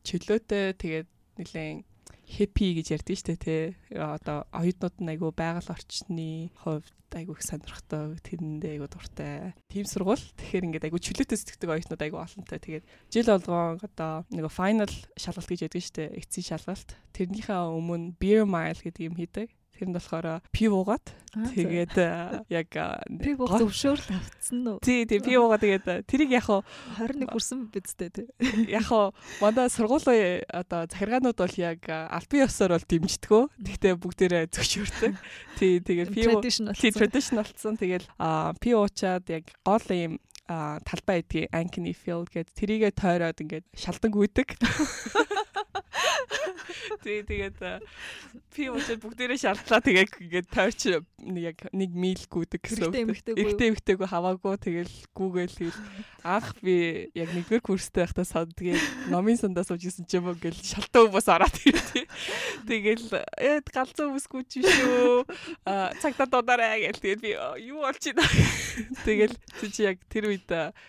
чөлөөтэй 0.03 0.75
тэгээд 0.75 1.09
нэлээд 1.39 1.87
хэппи 2.25 2.81
гэж 2.81 2.87
ярьдэн 2.99 3.19
штэ 3.21 3.37
тий. 3.37 3.63
Одоо 3.93 4.49
оюутнууд 4.51 4.97
нь 5.01 5.13
айгу 5.13 5.31
байгаль 5.31 5.69
орчны 5.69 6.51
хувьд 6.65 7.13
айгу 7.13 7.37
их 7.37 7.43
сонирхтой 7.45 8.17
тэрэндээ 8.25 8.81
айгу 8.81 8.89
дуртай. 8.89 9.55
Тим 9.69 9.85
сургууль. 9.85 10.21
Тэгэхээр 10.21 10.67
ингээд 10.73 10.87
айгу 10.89 10.99
чөлөөтэй 10.99 11.37
сэтгэдэг 11.37 11.71
оюутнууд 11.71 12.03
айгу 12.03 12.19
олонтой. 12.19 12.59
Тэгээд 12.59 12.85
жил 13.13 13.29
болгон 13.29 13.79
одоо 13.85 14.25
нэг 14.33 14.49
final 14.49 14.91
шалгалт 15.21 15.51
гэж 15.53 15.61
яддаг 15.69 15.85
штэ. 15.85 16.17
Эцсийн 16.17 16.49
шалгалт. 16.49 16.91
Тэрнийхээ 17.13 17.61
өмнө 17.71 18.17
beer 18.17 18.49
mile 18.49 18.81
гэдэг 18.81 19.05
юм 19.05 19.17
хийдэг. 19.21 19.53
Нь 19.85 19.95
болохоор 19.95 20.41
пив 20.51 20.73
уугаад 20.73 21.07
тэгээд 21.35 21.95
яг 22.49 22.71
пив 23.21 23.39
уух 23.45 23.61
зөвшөөрөл 23.61 24.17
авцсан 24.17 24.65
уу? 24.65 24.79
Тий, 24.81 25.05
тий, 25.05 25.21
пив 25.21 25.45
уугаад 25.45 25.61
тэгээд 25.61 26.09
тэрийг 26.09 26.31
яг 26.33 26.49
21 26.49 27.29
хүрсэн 27.29 27.69
бидтэй 27.69 28.11
тий. 28.11 28.27
Яг 28.73 28.89
манай 29.39 29.69
сургуулийн 29.69 30.49
одоо 30.49 30.89
захиргаанууд 30.89 31.39
бол 31.39 31.57
яг 31.61 31.81
албан 31.89 32.45
ёсоор 32.49 32.77
бол 32.77 32.89
дэмждэггүй. 32.89 33.43
Гэхдээ 33.61 33.95
бүгдээрээ 34.01 34.45
зөвшөөрдөг. 34.51 35.13
Тий, 35.59 35.73
тэгээд 35.85 36.11
пив 36.11 36.33
тий 36.81 36.91
tradition 36.91 37.39
болсон. 37.41 37.77
Тэгээд 37.77 38.05
пив 38.61 38.75
уучаад 38.81 39.25
яг 39.29 39.45
гол 39.65 39.87
юм 39.93 40.17
талбай 40.49 41.25
гэдгийг 41.25 41.49
Ankeny 41.57 41.95
Field 41.97 42.29
гэдэг 42.29 42.53
тэрийгэ 42.53 42.91
тойроод 42.93 43.41
ингээд 43.41 43.67
шалдан 43.73 44.13
гүйдэг. 44.13 44.49
Тий 47.05 47.21
тэгээд 47.25 47.59
пи 48.53 48.69
уучаад 48.69 49.01
бүгдээрээ 49.01 49.41
шаардлаа 49.41 49.81
тэгээд 49.81 50.11
ингээд 50.21 50.49
тойрч 50.53 50.81
яг 51.41 51.59
нэг 51.73 51.91
мил 51.93 52.23
гүдэг 52.29 52.61
гэсэн 52.61 52.93
үг. 52.93 53.13
Ихтэй 53.35 53.73
ихтэйгөө 53.73 54.09
хаваагүй 54.09 54.57
тэгэл 54.61 54.95
гүүгээл 55.13 55.57
тэгэл 55.59 55.81
анх 56.25 56.57
би 56.65 57.09
яг 57.13 57.29
нэгдүгээр 57.33 57.65
курстэй 57.65 58.05
байхдаа 58.05 58.25
сод 58.25 58.53
тэгээд 58.57 59.13
номын 59.13 59.37
сандаа 59.37 59.65
сууж 59.65 59.85
исэн 59.85 60.09
ч 60.09 60.17
юм 60.17 60.33
уу 60.33 60.39
гэл 60.39 60.57
шалтаа 60.57 61.05
хүмүүс 61.09 61.29
ороод 61.29 61.57
ирдээ. 61.65 62.07
Тэгэл 62.69 63.07
ээ 63.37 63.57
галзуу 63.69 64.13
хүмүүсгүй 64.13 64.43
ч 64.49 64.53
шүү. 64.65 65.29
А 65.69 65.93
цагтаа 66.01 66.29
дуудаарай 66.29 66.89
гэл 66.89 67.01
тэгээд 67.05 67.21
би 67.21 67.31
юу 67.69 67.85
болж 67.85 68.01
байна. 68.01 68.25
Тэгэл 69.09 69.37
чи 69.73 69.83
яг 69.85 70.01
тэр 70.09 70.34
үед 70.35 70.49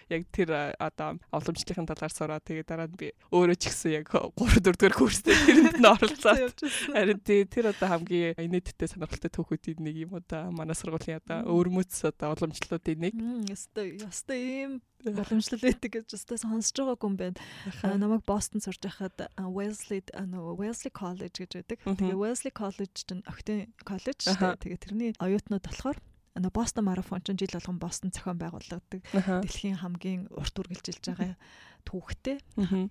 яг 0.09 0.21
тэр 0.33 0.75
одоо 0.81 1.21
овломжлынхын 1.29 1.89
талаар 1.89 2.13
сураа 2.13 2.39
тэгээд 2.41 2.67
дараа 2.69 2.89
нь 2.89 2.97
би 2.97 3.13
өөрөө 3.31 3.57
ч 3.57 3.69
гэсэн 3.69 3.91
яг 4.01 4.09
3 4.09 4.33
4 4.35 4.75
дугаар 4.75 4.95
курстэй 4.97 5.35
тэрэнд 5.35 5.77
нь 5.79 5.89
оролцоод 5.89 6.57
харин 6.91 7.21
тэр 7.23 7.65
одоо 7.71 7.87
хамгийн 7.93 8.35
инээдтэй 8.41 8.89
сонирхолтой 8.89 9.31
түүхүүдийн 9.31 9.79
нэг 9.85 9.95
юм 10.09 10.11
одоо 10.17 10.49
манай 10.51 10.75
сургуулийн 10.75 11.21
одоо 11.21 11.45
өвөрмөц 11.45 11.93
одоо 12.09 12.33
уламжлалуудын 12.35 12.99
нэг. 12.99 13.13
Ястай 13.49 13.95
ястай 14.01 14.39
ийм 14.41 14.71
боломжлол 15.05 15.61
байдаг 15.61 15.91
гэж 15.93 16.15
өстой 16.17 16.39
сонсож 16.41 16.73
байгаагүй 16.81 17.09
юм 17.09 17.17
байна. 17.19 17.37
Намайг 18.01 18.25
Бостон 18.25 18.63
сурж 18.63 18.81
байхад 18.81 19.29
Wellesley 19.37 20.01
нөгөө 20.09 20.57
Wellesley 20.57 20.93
College 20.93 21.45
гэж 21.45 21.51
байдаг. 21.61 21.77
Тэгээ 21.85 22.17
Wellesley 22.17 22.53
College 22.55 22.95
чинь 23.05 23.23
охтын 23.29 23.69
коллеж 23.85 24.25
шүү 24.25 24.39
дээ. 24.41 24.61
Тэгээ 24.65 24.81
тэрний 24.81 25.11
оюутнууд 25.21 25.65
болохоор 25.65 25.97
нөгөө 26.35 26.51
Бостон 26.51 26.85
марафон 26.85 27.23
чинь 27.23 27.39
жил 27.39 27.55
болгон 27.55 27.79
Бостон 27.79 28.11
зохион 28.11 28.35
байгуулагддаг. 28.35 29.01
Дэлхийн 29.43 29.79
хамгийн 29.79 30.27
урт 30.35 30.55
үргэлжилж 30.59 31.03
байгаа 31.07 31.39
түүхтэй 31.85 32.41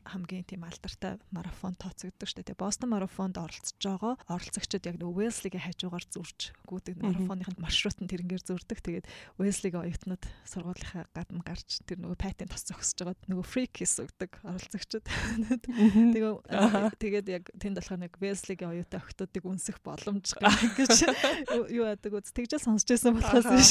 хамгийн 0.07 0.47
тийм 0.47 0.63
алдартай 0.65 1.19
марафон 1.35 1.75
тооцогддог 1.75 2.29
шүү 2.31 2.47
дээ. 2.47 2.57
Бостон 2.57 2.95
марафонд 2.95 3.37
оролцож 3.37 3.75
байгаа 3.83 4.15
оролцогчид 4.31 4.87
яг 4.87 5.03
Уэлслигийн 5.03 5.67
хажуугаар 5.67 6.07
зурж 6.09 6.55
гүйдэг 6.65 7.03
марафоныхын 7.03 7.59
маршрут 7.59 7.99
нь 7.99 8.09
тэрнгээр 8.09 8.43
зурдаг. 8.47 8.79
Тэгээд 8.79 9.07
Уэлслигийн 9.43 9.85
оюутнууд 9.85 10.25
сургуулийнхаа 10.47 11.11
гадна 11.11 11.43
гарч 11.43 11.83
тэр 11.85 11.99
нөгөө 12.01 12.19
патент 12.19 12.55
тос 12.55 12.65
зогсож 12.71 13.03
байгаа 13.03 13.29
нөгөө 13.29 13.47
фрик 13.47 13.73
кис 13.75 13.99
өгдөг 13.99 14.31
оролцогчид. 14.47 15.05
Тэгээ 16.15 16.33
тэгээд 17.03 17.27
яг 17.29 17.45
тэнд 17.59 17.83
болохоор 17.83 18.01
нэг 18.01 18.15
Уэлслигийн 18.23 18.71
оюутан 18.71 19.03
охтуудыг 19.03 19.45
үнсэх 19.45 19.83
боломж 19.83 20.33
гэж 20.39 21.11
юу 21.77 21.85
яадаг 21.91 22.15
үз. 22.15 22.31
Тэгжэл 22.31 22.63
сонсч 22.63 22.89
байсан 22.89 23.19
болохоос 23.19 23.49
биш. 23.51 23.71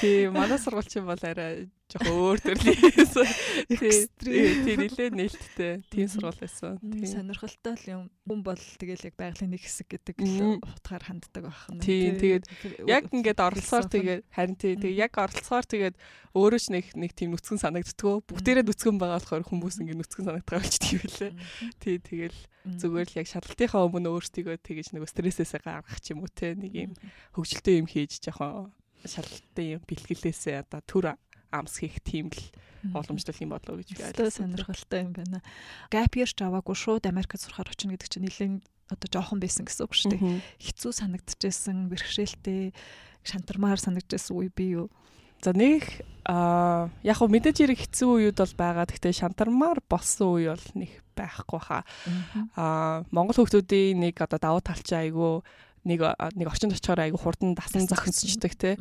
Тийм 0.00 0.32
манай 0.34 0.58
сургуульчин 0.58 1.04
бол 1.04 1.20
арай 1.20 1.68
жоохон 1.94 2.18
өөр 2.18 2.38
төрлийн 2.42 2.74
тийм 4.66 4.82
нилээ 4.82 5.14
нээлттэй. 5.14 5.86
Тийм 5.86 6.10
сургууль 6.10 6.42
байсан. 6.42 6.82
Тийм 6.82 7.06
сонирхолтой 7.06 7.78
юм. 7.86 8.10
Хүн 8.26 8.42
бол 8.42 8.58
тэгэл 8.58 9.06
яг 9.06 9.14
байгалийн 9.14 9.54
нэг 9.54 9.62
хэсэг 9.62 9.94
гэдэг 9.94 10.18
утгаар 10.58 11.06
ханддаг 11.06 11.46
байх 11.46 11.70
нь. 11.70 11.78
Тийм 11.78 12.18
тэгээд 12.18 12.50
яг 12.90 13.14
ингээд 13.14 13.38
оролцоор 13.38 13.86
тэгээд 13.86 14.26
харин 14.34 14.58
тийм 14.58 14.82
тэгээд 14.82 15.02
яг 15.06 15.14
оролцоор 15.14 15.62
тэгээд 15.62 15.94
өөрөө 16.34 16.58
ч 16.58 16.66
нэг 16.74 16.90
нэг 16.98 17.14
тийм 17.14 17.30
нүцгэн 17.30 17.62
санагддгөө. 17.62 18.26
Бүгдээрээ 18.26 18.66
нүцгэн 18.66 18.98
байгаа 18.98 19.22
болохоор 19.22 19.46
хүмүүс 19.46 19.78
ингээд 19.78 20.02
нүцгэн 20.02 20.26
санагдгаа 20.26 20.58
болчдөг 20.58 20.98
юм 20.98 21.06
лээ. 21.06 21.30
Тийм 21.78 22.02
тэгэл 22.02 22.38
зүгээр 22.64 23.06
л 23.06 23.18
яг 23.22 23.28
шалгалтынхаа 23.30 23.86
өмнө 23.86 24.10
өөртөө 24.10 24.58
тэгэж 24.58 24.98
нэг 24.98 25.06
стрессээсээ 25.06 25.62
гаргах 25.62 26.02
ч 26.02 26.10
юм 26.10 26.26
уу 26.26 26.32
те 26.32 26.58
нэг 26.58 26.74
юм 26.74 26.90
хөвгөлтэй 27.36 27.78
юм 27.78 27.86
хийж 27.86 28.18
жоохон 28.24 28.72
шалгалтын 29.04 29.78
юм 29.78 29.82
бэлтгэлээсээ 29.84 30.64
одоо 30.64 30.80
төр 30.82 31.14
амс 31.54 31.78
хийх 31.78 32.02
тийм 32.02 32.34
л 32.34 32.42
боломжтой 32.92 33.34
юм 33.40 33.54
болоо 33.54 33.78
гэж 33.80 33.88
би 33.94 34.02
ойлгосон. 34.04 34.52
Сонирхолтой 34.52 35.00
юм 35.06 35.12
байна. 35.14 35.40
Gap 35.88 36.12
year 36.18 36.28
ч 36.28 36.42
аваагүй 36.42 36.76
шууд 36.76 37.06
Америкт 37.06 37.40
сурахаар 37.40 37.72
очино 37.72 37.96
гэдэг 37.96 38.10
чинь 38.10 38.26
нэлээд 38.26 38.60
одоо 38.92 39.08
жоохон 39.08 39.40
байсан 39.40 39.64
гэсэн 39.64 39.84
үг 39.88 39.94
шүү 39.96 40.10
дээ. 40.12 40.42
Хэцүү 40.60 40.92
санагдчихсэн, 40.92 41.88
бэрхшээлтэй, 41.88 42.76
шантармаар 43.24 43.80
санагдчихсэн 43.80 44.36
үе 44.36 44.52
би 44.52 44.76
юу? 44.76 44.92
За 45.40 45.56
нэг 45.56 46.04
а 46.24 46.88
яг 47.04 47.16
хөө 47.20 47.32
мэдээж 47.32 47.64
хэрэг 47.64 47.80
хэцүү 47.80 48.32
үеуд 48.32 48.38
бол 48.40 48.54
байгаа. 48.56 48.84
Гэхдээ 48.88 49.12
шантармаар 49.12 49.80
болсон 49.88 50.40
үе 50.40 50.52
бол 50.52 50.68
нэг 50.76 50.92
байхгүй 51.16 51.60
хаа. 51.60 51.84
А 52.56 53.04
Монгол 53.12 53.44
хүмүүсийн 53.44 54.00
нэг 54.00 54.20
одоо 54.20 54.40
давуу 54.40 54.62
талчаа 54.64 55.04
айгүй 55.04 55.44
нэг 55.84 56.00
нэг 56.00 56.48
орчинд 56.48 56.72
очихоор 56.72 57.04
айгүй 57.04 57.20
хурдан 57.20 57.52
дасан 57.52 57.84
зохицчдаг 57.84 58.56
те. 58.56 58.80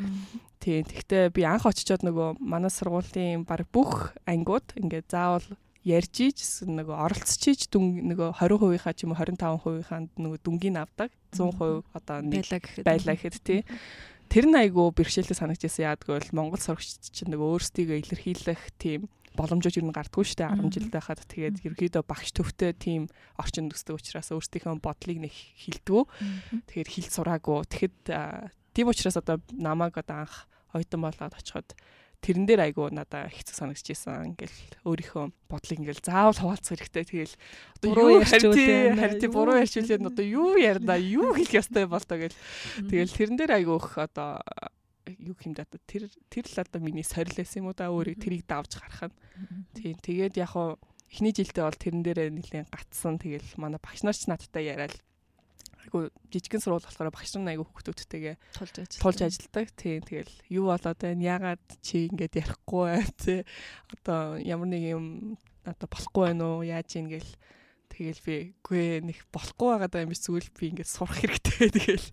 Тийм. 0.63 0.88
Тэгтээ 0.88 1.36
би 1.36 1.43
анх 1.43 1.67
очичоод 1.67 2.08
нөгөө 2.08 2.39
манай 2.39 2.72
сургуулийн 2.72 3.43
баг 3.43 3.67
бүх 3.67 4.15
ангиуд 4.24 4.72
ингээд 4.79 5.12
заавал 5.12 5.43
ярьж 5.84 6.15
иж 6.24 6.39
нөгөө 6.63 6.96
оролцож 6.96 7.43
иж 7.51 7.67
дүн 7.67 8.08
нөгөө 8.15 8.39
20%-ийнхаа 8.39 8.96
ч 8.96 9.03
юм 9.03 9.12
уу 9.12 9.20
25%-ийнхаа 9.20 10.08
нөгөө 10.15 10.39
дүнгийн 10.39 10.79
авдаг 10.79 11.12
100% 11.36 11.84
одоо 11.91 12.17
байлаа 12.88 13.15
гэхэд 13.20 13.43
тий. 13.43 13.67
Тэр 14.32 14.48
нь 14.48 14.55
айгүй 14.55 14.88
бэрхшээлтэй 14.96 15.36
санагдчихсан 15.36 15.91
яадгүй 15.91 16.15
бол 16.15 16.32
Монгол 16.32 16.63
сурагчид 16.63 17.12
чинь 17.12 17.36
нөгөө 17.36 17.60
өөрсдийгөө 17.60 18.00
илэрхийлэх 18.00 18.63
тийм 18.79 19.12
боломжууд 19.36 19.77
юу 19.84 19.91
гардггүй 19.91 20.25
дээ 20.32 20.55
10 20.63 20.72
жил 20.72 20.89
байхад 20.93 21.22
тэгээд 21.27 21.65
ерөөдөө 21.67 22.03
багш 22.08 22.32
төвтэй 22.32 22.72
тийм 22.72 23.12
орчин 23.36 23.67
төсдөг 23.67 24.00
учраас 24.00 24.32
өөрсдийнхөө 24.32 24.79
бодлыг 24.79 25.20
нэг 25.27 25.34
хилдэггүй. 25.34 26.03
Тэгэхээр 26.70 26.89
хилд 26.89 27.12
сураагүй. 27.12 27.60
Тэгэхэд 27.67 27.98
тийм 28.74 28.88
учраас 28.89 29.17
одоо 29.17 29.41
намайг 29.51 29.98
одоо 29.98 30.24
анх 30.24 30.48
оюутан 30.74 31.01
болоод 31.01 31.34
очиход 31.38 31.77
тэрэн 32.24 32.48
дээр 32.48 32.62
айгу 32.72 32.88
надаа 32.88 33.27
хэцүү 33.27 33.56
санагдаж 33.56 33.84
байсан. 33.84 34.32
Ингээл 34.32 34.60
өөрийнхөө 34.88 35.25
бодлыг 35.51 35.80
ингээл 35.84 36.08
заавал 36.08 36.39
хуваалцах 36.39 36.80
хэрэгтэй. 36.80 37.03
Тэгэл 37.03 37.36
одоо 37.84 37.89
юу 38.00 38.10
ярьчих 38.24 38.56
харин 38.56 39.32
буруу 39.36 39.60
ярьчихлээ 39.60 40.00
одоо 40.08 40.25
юу 40.25 40.56
ярина 40.56 40.96
юу 40.96 41.36
хэлэх 41.36 41.60
ёстой 41.60 41.84
болтоо 41.84 42.18
гэл. 42.24 42.39
Тэгэл 42.88 43.12
тэрэн 43.12 43.36
дээр 43.36 43.51
айгу 43.60 43.75
их 43.75 43.92
одоо 44.00 44.39
юу 45.20 45.36
юм 45.36 45.51
да 45.51 45.68
тэр 45.68 46.08
тэр 46.32 46.46
л 46.48 46.58
одоо 46.63 46.80
миний 46.80 47.03
сорилээс 47.03 47.60
юм 47.60 47.68
уу 47.68 47.75
да 47.75 47.92
өөрийг 47.92 48.24
тэрийг 48.24 48.48
давж 48.48 48.80
гарах 48.80 49.12
нь. 49.12 49.15
Тийм 49.75 50.00
тэгээд 50.00 50.39
яг 50.39 50.56
хуу 50.56 50.80
эхний 51.12 51.36
жилдээ 51.36 51.63
бол 51.68 51.75
тэрэн 51.75 52.03
дээрээ 52.08 52.30
нэлээд 52.32 52.72
гатсан. 52.72 53.20
Тэгэл 53.20 53.60
манай 53.60 53.84
багш 53.84 54.08
нар 54.08 54.15
ч 54.15 54.32
надтай 54.32 54.72
яриад 54.72 54.96
айгу 55.93 56.09
жижигэн 56.33 56.62
сургууль 56.62 56.81
болохоор 56.81 57.13
багш 57.13 57.38
нар 57.38 57.53
айгу 57.53 57.69
хүүхдүүдтэйгээ 57.69 58.35
тулж 58.57 58.75
ажилладаг. 58.81 59.01
тулж 59.05 59.19
ажилладаг. 59.21 59.67
Тийм 59.77 60.01
тэгэл 60.01 60.33
юу 60.50 60.65
болоод 60.73 60.97
байна? 60.97 61.21
Ягаад 61.21 61.65
чи 61.85 62.09
ингэж 62.09 62.33
ярихгүй 62.41 62.81
бай 62.89 63.05
тээ. 63.21 63.41
Одоо 63.93 64.41
ямар 64.41 64.67
нэг 64.73 64.83
юм 64.89 65.05
одоо 65.62 65.88
болохгүй 65.88 66.33
байна 66.33 66.43
уу? 66.50 66.65
Яаж 66.65 66.89
ийн 66.97 67.13
гэл 67.13 67.29
Тэгэл 67.93 68.21
би 68.25 68.35
үгүй 68.57 69.05
нэг 69.05 69.17
болохгүй 69.29 69.69
байгаад 69.69 69.93
байгаа 69.93 70.05
юм 70.09 70.13
биш 70.17 70.25
зүгээр 70.25 70.47
би 70.50 70.65
ингээд 70.73 70.89
сурах 70.89 71.17
хэрэгтэй. 71.21 71.69
Тэгэл 71.77 72.07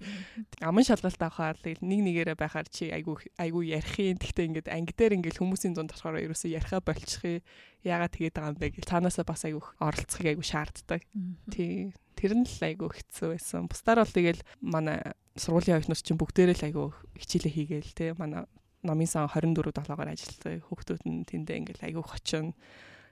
аман 0.61 0.85
шалгалт 0.85 1.23
авахаар 1.25 1.57
тэгэл 1.57 1.81
нэг 1.81 2.01
нэгээрээ 2.05 2.37
байхаар 2.37 2.69
чи 2.69 2.93
айгу 2.93 3.17
айгу 3.41 3.65
ярих 3.65 3.97
юм. 3.97 4.21
Гэхдээ 4.21 4.49
ингээд 4.53 4.69
анги 4.69 4.93
дээр 4.93 5.17
ингээд 5.17 5.41
хүмүүсийн 5.41 5.73
дунд 5.73 5.97
болохоор 5.97 6.21
ерөөсөө 6.21 6.53
ярихаа 6.53 6.85
болчих. 6.85 7.41
Яагаад 7.81 8.13
тэгээд 8.13 8.37
байгаа 8.37 8.53
юм 8.53 8.61
бэ 8.61 8.69
гэл 8.77 8.91
цаанаасаа 8.93 9.25
бас 9.25 9.43
айгу 9.49 9.65
оролцохыг 9.81 10.29
айгу 10.37 10.45
шаарддаг. 10.45 11.01
Тий. 11.49 11.97
Тэр 12.13 12.33
нь 12.37 12.45
л 12.45 12.61
айгу 12.61 12.93
хэцүү 12.93 13.33
байсан. 13.33 13.65
Бусдаар 13.65 14.05
бол 14.05 14.13
тэгэл 14.13 14.45
манай 14.61 15.01
сургуулийн 15.41 15.81
оюутнууд 15.81 16.05
чинь 16.05 16.21
бүгдээрээ 16.21 16.57
л 16.61 16.67
айгу 16.69 16.85
хичээлээ 17.17 17.57
хийгээл 17.57 17.97
те 17.97 18.13
манай 18.21 18.45
номын 18.85 19.09
сан 19.09 19.29
24 19.33 19.73
7-оор 19.73 20.13
ажилладаг. 20.13 20.61
Хүүхдүүд 20.69 21.03
нь 21.09 21.25
тэндээ 21.25 21.57
ингээл 21.65 21.87
айгу 21.89 22.05
хочин 22.05 22.53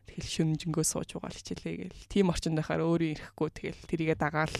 Тэгэл 0.08 0.56
шүнжэнгөө 0.56 0.84
сууж 0.88 1.20
угаал 1.20 1.36
хичээлээ 1.36 1.92
гээл. 1.92 2.08
Тим 2.08 2.32
орчинд 2.32 2.56
байхаар 2.56 2.82
өөрөө 2.82 3.10
ирэхгүй 3.12 3.48
тэгэл 3.52 3.82
тэрийгэ 3.84 4.16
дагаал 4.16 4.56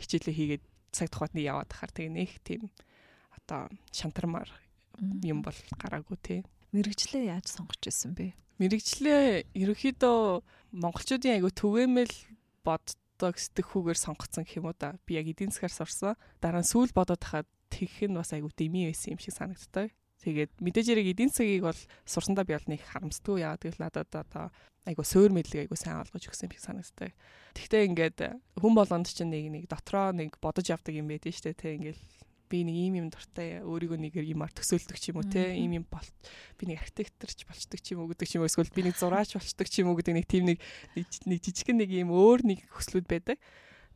хичээлээ 0.00 0.34
хийгээд 0.34 0.64
цаг 0.96 1.12
тухайд 1.12 1.36
нь 1.36 1.44
яваад 1.44 1.68
хахаар 1.68 1.92
тэгээ 1.92 2.12
нэг 2.16 2.30
тийм 2.40 2.72
одоо 3.36 3.68
шантармаар 3.92 4.48
юм 5.22 5.44
бол 5.44 5.58
гараагүй 5.76 6.16
тий. 6.24 6.40
Мэргэжлээ 6.72 7.36
яаж 7.36 7.52
сонгож 7.52 7.80
ирсэн 7.84 8.16
бэ? 8.16 8.32
Мэргэжлээ 8.56 9.52
ерөөхдөө 9.52 10.40
монголчуудын 10.72 11.36
айгу 11.36 11.52
түгээмэл 11.52 12.14
боддог 12.64 13.36
сэтгэхүүгээр 13.36 13.98
сонгоцсон 14.00 14.48
гэх 14.48 14.58
юм 14.64 14.72
уу 14.72 14.76
да. 14.76 14.96
Би 15.04 15.20
яг 15.20 15.28
эдийн 15.28 15.52
засгаар 15.52 15.76
сурсан. 15.76 16.16
Дараа 16.40 16.64
нь 16.64 16.68
сүүл 16.68 16.96
бодоод 16.96 17.20
хахад 17.20 17.48
тэгэх 17.68 18.08
нь 18.08 18.16
бас 18.16 18.32
айгу 18.32 18.48
дэми 18.56 18.88
байсан 18.88 19.14
юм 19.14 19.20
шиг 19.20 19.36
санагддаг. 19.36 19.92
Тэгээд 20.24 20.52
мэдээж 20.64 20.86
яриг 20.96 21.12
эдийн 21.12 21.28
засгийг 21.28 21.66
бол 21.68 21.80
сурсандаа 22.08 22.48
би 22.48 22.56
бол 22.56 22.70
нэг 22.72 22.80
харамсдгүй 22.88 23.44
яа 23.44 23.60
тэгэл 23.60 23.82
надад 23.82 24.08
одоо 24.08 24.48
айгу 24.88 25.04
суур 25.04 25.34
мэдлэг 25.34 25.66
айгу 25.66 25.76
сайн 25.76 26.00
олгож 26.00 26.24
өгсөн 26.30 26.48
би 26.48 26.56
санагддаг. 26.56 27.12
Тэгтээ 27.58 27.86
ингээд 27.90 28.18
хүн 28.56 28.72
болгонд 28.72 29.10
чинь 29.12 29.28
нэг 29.28 29.44
нэг 29.52 29.64
дотроо 29.68 30.14
нэг 30.16 30.38
бодож 30.40 30.72
явдаг 30.72 30.94
юм 30.94 31.10
байдэн 31.10 31.34
штэ 31.34 31.52
тэ 31.52 31.76
ингээл 31.76 32.02
би 32.46 32.62
нэг 32.62 32.76
ийм 32.78 32.94
юм 33.02 33.08
дуртай 33.10 33.60
өөрийгөө 33.66 33.98
нэг 33.98 34.14
юмар 34.22 34.54
төсөөлдөг 34.54 34.98
ч 35.02 35.10
юм 35.10 35.18
уу 35.18 35.26
те 35.26 35.58
ийм 35.58 35.82
юм 35.82 35.86
бол 35.90 36.06
би 36.58 36.64
нэг 36.70 36.78
архитекторч 36.78 37.42
болчдөг 37.42 37.80
ч 37.82 37.98
юм 37.98 38.06
уу 38.06 38.10
гэдэг 38.14 38.26
ч 38.30 38.38
юм 38.38 38.46
уу 38.46 38.50
эсвэл 38.50 38.70
би 38.70 38.86
нэг 38.86 38.94
зураач 38.94 39.34
болчдөг 39.34 39.66
ч 39.66 39.82
юм 39.82 39.90
уу 39.90 39.98
гэдэг 39.98 40.14
нэг 40.14 40.26
тийм 40.30 40.44
нэг 40.54 40.58
нэг 41.26 41.38
жижигхэн 41.42 41.82
нэг 41.82 41.90
ийм 41.90 42.14
өөр 42.14 42.46
нэг 42.46 42.70
хүслүүд 42.70 43.06
байдаг. 43.10 43.42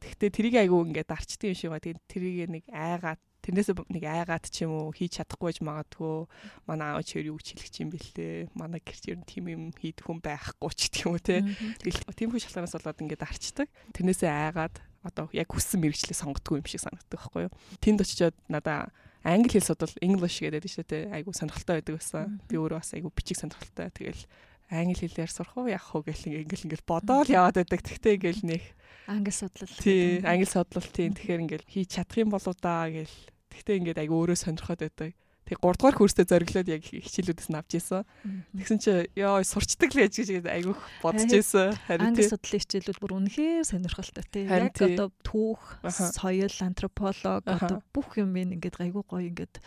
Тэгтээ 0.02 0.30
тэрийг 0.34 0.56
айгу 0.58 0.82
ингээд 0.82 1.06
дарчдаг 1.06 1.54
юм 1.54 1.58
шиг 1.58 1.70
ба 1.70 1.78
тэгээд 1.78 2.02
тэрийг 2.10 2.50
нэг 2.50 2.64
айгаад 2.74 3.22
тэрнээсээ 3.50 3.74
нэг 3.90 4.04
айгаад 4.06 4.46
ч 4.46 4.62
юм 4.62 4.72
уу 4.78 4.94
хийж 4.94 5.18
чадахгүй 5.18 5.50
байж 5.50 5.58
магадгүй. 5.60 6.30
Манай 6.70 6.94
аав 6.94 7.02
чи 7.02 7.18
юу 7.18 7.36
гэж 7.36 7.58
хэлэх 7.58 7.82
юм 7.82 7.90
бэлээ 7.90 8.54
манай 8.54 8.78
гэрч 8.78 9.10
ер 9.10 9.18
нь 9.18 9.26
тийм 9.26 9.50
юм 9.50 9.62
хийдэх 9.74 10.06
хүн 10.06 10.22
байхгүй 10.22 10.70
ч 10.78 10.88
гэх 10.94 11.10
юм 11.10 11.18
уу 11.18 11.20
те. 11.20 11.42
Тэгэл 11.82 12.06
тийм 12.14 12.30
хүн 12.30 12.40
шалтгаанаас 12.46 12.78
болоод 12.78 13.02
ингээд 13.02 13.26
арчдаг. 13.26 13.68
Тэрнээсээ 13.90 14.30
айгаад 14.30 14.78
одоо 15.02 15.26
яг 15.34 15.48
хүссэн 15.50 15.80
мэрэгчлээ 15.82 16.16
сонгодгүй 16.16 16.60
юм 16.62 16.68
шиг 16.68 16.84
санагддаг 16.84 17.18
байхгүй 17.18 17.42
юу? 17.48 17.52
Тэнд 17.82 18.04
очиод 18.04 18.36
надаа 18.46 18.92
англи 19.24 19.52
хэл 19.58 19.68
судал 19.72 19.92
english 20.00 20.40
гэдэг 20.40 20.64
шүү 20.64 20.84
дээ 20.86 21.02
айгу 21.12 21.32
сонирхолтой 21.32 21.80
байдаг 21.80 21.94
байсан. 21.96 22.40
Би 22.48 22.56
өөрөө 22.56 22.80
бас 22.80 22.92
айгу 22.92 23.12
бичиг 23.12 23.40
сонирхолтой. 23.40 23.88
Тэгэл 23.92 24.22
англи 24.70 24.96
хэлээр 24.96 25.30
сурах 25.32 25.56
уу 25.56 25.68
яах 25.68 25.88
уу 25.92 26.04
гэл 26.04 26.44
ингээл 26.44 26.66
ингээл 26.68 26.88
бодоол 26.88 27.28
яваад 27.28 27.56
байдаг. 27.58 27.80
Тэгтээ 27.80 28.16
ингээл 28.16 28.42
нэг 28.44 28.62
англи 29.10 29.32
судлал. 29.34 29.74
Тий, 29.82 30.22
англи 30.22 30.46
судлал 30.46 30.88
тийм. 30.88 31.12
Тэгэхээр 31.16 31.42
ингээл 31.44 31.66
хийж 31.68 31.88
чадах 31.98 32.16
юм 32.22 32.30
болоо 32.30 32.54
да 32.54 32.86
гэл. 32.86 33.16
Тэгтээ 33.50 33.78
ингээд 33.82 34.02
айгу 34.02 34.14
өөрөө 34.22 34.38
сонирхоод 34.38 34.80
байдаг. 34.86 35.12
Тэг 35.50 35.58
3 35.58 35.82
дугаар 35.82 35.96
курстээ 35.98 36.30
зориглоод 36.30 36.68
яг 36.70 36.82
хичээлүүдээс 36.86 37.50
нь 37.50 37.58
авч 37.58 37.72
ийсэн. 37.74 38.06
Тэгсэн 38.54 38.78
чи 38.78 38.92
ёо 39.18 39.42
сурчдаг 39.42 39.90
л 39.90 40.04
яж 40.06 40.14
гэж 40.14 40.46
айгу 40.46 40.78
бодож 41.02 41.26
ийсэн. 41.26 41.74
Харин 41.90 42.14
англи 42.14 42.30
судлалын 42.30 42.62
хичээлүүд 42.62 42.98
бүр 43.02 43.12
үнэхээр 43.18 43.66
сонирхолтой 43.66 44.24
тий. 44.30 44.46
Яг 44.46 44.78
одоо 44.78 45.10
түүх, 45.26 45.82
соёл, 45.90 46.54
антрополог 46.62 47.42
одоо 47.42 47.82
бүх 47.90 48.14
юм 48.22 48.38
ингээд 48.38 48.78
айгу 48.78 49.02
гоё 49.02 49.26
ингээд 49.26 49.58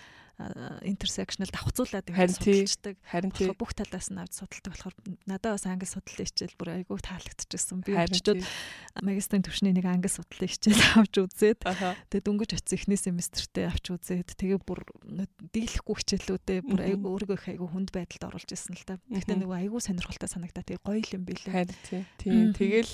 интерсекшнл 0.84 1.52
давхцуулаад 1.52 2.10
ингээд 2.10 2.36
судалждаг. 2.36 2.96
Харин 3.08 3.32
тий 3.32 3.50
бүх 3.54 3.74
талаас 3.78 4.10
нь 4.12 4.20
авч 4.20 4.40
судалдаг 4.40 4.72
болохоор 4.74 4.96
надад 5.28 5.56
бас 5.56 5.66
англи 5.70 5.88
судлалын 5.88 6.28
хичээл 6.28 6.58
бүр 6.60 6.70
айгүй 6.84 6.98
таалагдчихсан. 7.00 7.84
Би 7.84 7.96
өчигдөр 7.96 8.40
магистрийн 9.04 9.46
төвшний 9.46 9.74
нэг 9.74 9.88
англи 9.88 10.12
судлалын 10.12 10.52
хичээл 10.52 10.84
авч 11.04 11.14
үзээд 11.24 11.60
тэгээ 11.64 12.26
дөнгөж 12.28 12.52
очив 12.58 12.78
эхний 12.78 13.00
семестртээ 13.00 13.72
авч 13.72 13.86
үзээд 13.94 14.30
тэгээ 14.36 14.60
бүр 14.64 14.84
дийлэхгүй 15.54 15.96
хичээлүүдээ 16.02 16.60
бүр 16.68 16.82
айгүй 16.88 17.10
өөрийгөө 17.10 17.38
их 17.40 17.48
айгүй 17.56 17.68
хүнд 17.72 17.90
байдалд 17.96 18.28
оруулж 18.32 18.50
ирсэн 18.50 18.76
л 18.76 18.88
та. 18.88 19.00
Гэхдээ 19.08 19.38
нөгөө 19.40 19.58
айгүй 19.64 19.82
сонирхолтой 19.82 20.30
санагдаа 20.30 20.64
тэгээ 20.68 20.84
гоё 20.84 21.04
юм 21.14 21.24
билээ. 21.24 21.54
Харин 21.54 21.78
тий. 21.88 22.04
Тийм 22.20 22.52
тэгэл 22.52 22.94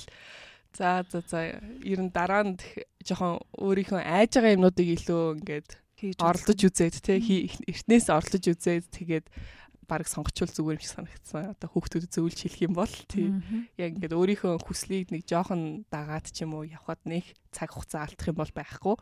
За 0.78 1.04
за 1.10 1.22
за 1.26 1.60
ер 1.82 2.00
нь 2.00 2.14
дараа 2.14 2.46
нь 2.46 2.54
жоохон 3.02 3.42
өөрийнхөө 3.58 4.06
айж 4.06 4.38
байгаа 4.38 4.54
юмнуудыг 4.54 4.88
илүү 5.02 5.42
ингээд 5.42 5.68
оролдож 6.18 6.60
үзээд 6.64 6.96
те 7.04 7.20
эртнээс 7.20 8.08
оролдож 8.08 8.44
үзээд 8.44 8.86
тэгээд 8.90 9.26
баг 9.90 10.06
сонгочвол 10.06 10.54
зүгээр 10.54 10.78
юм 10.78 10.84
шиг 10.86 10.94
санагдсан. 10.94 11.50
Одоо 11.58 11.68
хүүхдүүдэд 11.74 12.14
зөвлөж 12.14 12.38
хэлэх 12.38 12.62
юм 12.62 12.74
бол 12.78 12.94
тий. 13.10 13.34
Яг 13.74 13.98
ингээд 13.98 14.14
өөрийнхөө 14.14 14.62
хүслийг 14.62 15.10
нэг 15.10 15.26
жоохон 15.26 15.82
дагаад 15.90 16.30
ч 16.30 16.46
юм 16.46 16.54
уу 16.54 16.62
явхад 16.62 17.02
нэг 17.10 17.26
цаг 17.50 17.74
хугацаа 17.74 18.06
алдах 18.06 18.30
юм 18.30 18.38
бол 18.38 18.54
байхгүй. 18.54 18.94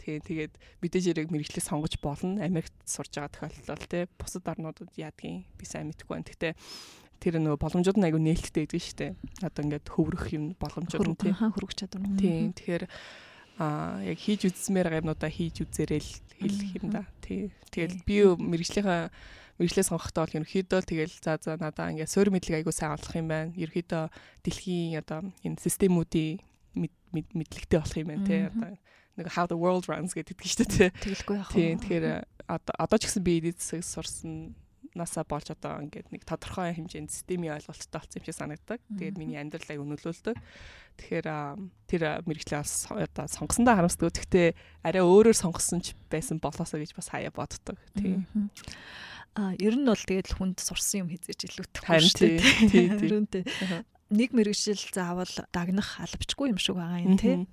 Тий. 0.00 0.24
Тэгээд 0.24 0.56
мэдээж 0.80 1.04
хэрэг 1.12 1.28
мэрэгчлээ 1.28 1.68
сонгож 1.68 2.00
болно. 2.00 2.40
Америкт 2.40 2.72
сурж 2.88 3.12
байгаа 3.12 3.28
тохиолдол 3.28 3.84
тий. 3.84 4.08
Бусад 4.16 4.48
орнуудад 4.48 4.92
яадгийн 4.96 5.44
би 5.60 5.64
сайн 5.68 5.92
мэдэхгүй 5.92 6.16
байна. 6.16 6.24
Гэхдээ 6.24 6.52
тэр 7.20 7.34
нөгөө 7.36 7.60
боломжууд 7.60 7.98
нь 8.00 8.06
айгүй 8.08 8.22
нээлттэй 8.24 8.64
гэдэг 8.64 8.80
нь 8.80 8.86
шүү 8.88 8.98
дээ. 9.04 9.12
Одоо 9.44 9.62
ингээд 9.68 9.86
хөврөх 9.92 10.26
юм 10.32 10.56
боломжууд 10.56 11.12
нь 11.12 11.20
тий. 11.20 11.32
Хөрөх 11.36 11.76
чадвар. 11.76 12.08
Тий. 12.16 12.50
Тэгэхээр 12.56 12.84
а 13.58 14.00
яг 14.04 14.18
хийж 14.18 14.48
үзсмээр 14.48 15.02
юмнуудаа 15.02 15.28
хийж 15.28 15.64
үзээрэл 15.64 16.10
хэлэх 16.40 16.70
юм 16.80 16.88
да. 16.90 17.04
Тий. 17.20 17.52
Тэгэл 17.70 18.00
би 18.04 18.16
мэрэгжлийнхаа 18.24 19.12
мэрэгчлээ 19.60 19.86
сонгохдоо 19.86 20.24
бол 20.24 20.36
ерөнхийдөө 20.40 20.80
тэгэл 20.82 21.14
за 21.20 21.38
за 21.38 21.56
надаа 21.60 21.92
ингээд 21.92 22.10
суур 22.10 22.32
мэдлэг 22.32 22.64
айгуу 22.64 22.74
сайн 22.74 22.96
олох 22.96 23.14
юм 23.14 23.28
байна. 23.28 23.52
Ерөнхийдөө 23.54 24.04
дэлхийн 24.42 24.98
одоо 24.98 25.20
энэ 25.44 25.60
системүүдийн 25.60 26.40
мэдлэгтэй 27.12 27.78
болох 27.78 27.98
юм 28.00 28.08
байна 28.08 28.26
тий. 28.26 28.40
Одоо 28.48 28.70
нэг 29.20 29.26
how 29.28 29.44
the 29.44 29.58
world 29.58 29.84
runs 29.86 30.16
гэдэг 30.16 30.40
чинь 30.40 30.66
тий. 30.66 30.88
Тэгэлгүй 30.90 31.36
яах 31.36 31.52
вэ? 31.52 31.56
Тий. 31.60 31.70
Тэгэхээр 31.76 32.06
одоо 32.48 32.74
одоо 32.80 32.98
ч 32.98 33.06
гэсэн 33.06 33.22
би 33.22 33.38
эдийн 33.38 33.56
засаг 33.60 33.84
сурсан 33.84 34.56
насаа 34.98 35.24
болж 35.24 35.48
одоо 35.52 35.80
ингээд 35.82 36.12
нэг 36.12 36.22
тодорхой 36.28 36.72
хэмжээнд 36.76 37.10
системийн 37.10 37.56
ойлголттой 37.56 38.00
болсон 38.00 38.18
юм 38.20 38.24
шиг 38.26 38.36
санагддаг. 38.36 38.80
Тэгээд 38.98 39.16
миний 39.16 39.38
амьдралыг 39.40 39.80
өнөөлүүлдэг. 39.80 40.36
Тэгэхээр 41.00 41.26
тэр 41.88 42.02
мэрэгчлээ 42.28 42.60
одоо 42.62 43.26
сонгосондоо 43.26 43.74
харамсдаг. 43.76 44.12
Гэхдээ 44.12 44.48
арай 44.84 45.02
өөрөөр 45.02 45.36
сонгосон 45.36 45.80
ч 45.80 45.96
байсан 46.12 46.38
болоосоо 46.38 46.78
гэж 46.80 46.92
бас 46.92 47.08
хаяа 47.08 47.32
боддог. 47.32 47.80
Тийм. 47.96 48.28
А 49.32 49.56
ер 49.56 49.74
нь 49.80 49.88
бол 49.88 49.96
тэгээд 49.96 50.36
хүнд 50.36 50.60
сурсан 50.60 51.08
юм 51.08 51.08
хизээж 51.08 51.48
илүүтэй. 51.48 51.82
Харин 51.88 52.12
тийм. 52.12 52.36
Тийм 52.68 53.84
нэг 54.12 54.30
мэрэгжил 54.36 54.78
заавал 54.92 55.32
дагнах 55.50 55.96
албачгүй 55.98 56.52
юм 56.52 56.60
шиг 56.60 56.76
байгаа 56.76 57.00
юм 57.00 57.16
тий. 57.16 57.48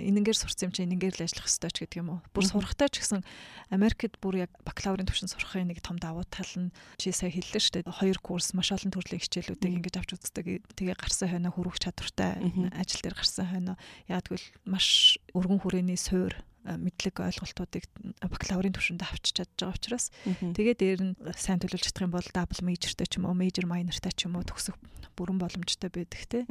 Энэнгээр 0.00 0.38
сурсан 0.40 0.68
юм 0.68 0.72
чи 0.72 0.82
энэнгээр 0.88 1.20
л 1.20 1.24
ажиллах 1.28 1.46
ёстой 1.46 1.70
ч 1.70 1.84
гэдэг 1.84 2.00
юм 2.00 2.08
уу. 2.16 2.20
Бүр 2.32 2.44
сурахтаа 2.48 2.88
ч 2.88 3.04
гэсэн 3.04 3.20
Америкт 3.68 4.16
бүр 4.18 4.48
яг 4.48 4.52
бакалаврын 4.64 5.04
түвшин 5.04 5.28
сурахын 5.28 5.68
нэг 5.68 5.84
том 5.84 6.00
давуу 6.00 6.24
тал 6.24 6.48
нь 6.56 6.72
чи 6.96 7.12
сая 7.12 7.28
хэллээ 7.28 7.60
шүү 7.60 7.74
дээ. 7.84 7.92
Хоёр 7.92 8.18
курс 8.24 8.56
маш 8.56 8.72
олон 8.72 8.88
төрлийн 8.88 9.20
хичээлүүдийг 9.20 9.76
ингэж 9.84 9.94
авч 10.00 10.10
үздэг. 10.16 10.64
Тэгээ 10.72 10.96
гарсан 10.96 11.28
хойно 11.28 11.52
хөрвөх 11.52 11.76
чадвартай 11.76 12.40
ажил 12.72 13.04
дээр 13.04 13.16
гарсан 13.20 13.46
хойно 13.46 13.74
яа 14.08 14.24
тэгвэл 14.24 14.48
маш 14.64 15.20
өргөн 15.36 15.60
хүрээний 15.60 16.00
суур 16.00 16.32
мэдлэг 16.76 17.16
ойлголтуудыг 17.24 17.84
бакалаврын 18.20 18.76
түвшинд 18.76 19.00
авчиж 19.00 19.40
чадж 19.40 19.56
байгаа 19.56 19.78
учраас 19.78 20.12
тэгээд 20.28 20.78
дээр 20.78 21.00
нь 21.00 21.14
сайн 21.32 21.62
төлөвлөж 21.64 21.88
чадах 21.88 22.04
юм 22.04 22.12
бол 22.12 22.28
дабл 22.28 22.60
мейжертэй 22.60 23.08
ч 23.08 23.16
юм 23.16 23.30
уу 23.30 23.36
мейжер 23.38 23.64
майнертай 23.64 24.12
ч 24.12 24.28
юм 24.28 24.36
уу 24.36 24.44
төгсөх 24.44 24.76
бүрэн 25.16 25.40
боломжтой 25.40 25.88
байдаг 25.88 26.20
те. 26.28 26.44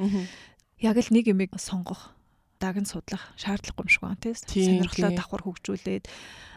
Яг 0.81 0.97
л 0.97 1.13
нэг 1.13 1.29
юмыг 1.29 1.53
сонгох 1.61 2.17
даг 2.57 2.75
нь 2.81 2.89
судлах 2.89 3.33
шаардлагагүй 3.37 3.85
юм 3.85 3.91
шиг 3.93 4.03
байна 4.03 4.17
тийм 4.17 4.81
сонирхлоо 4.81 5.11
давхар 5.13 5.43
хөгжүүлээд 5.45 6.05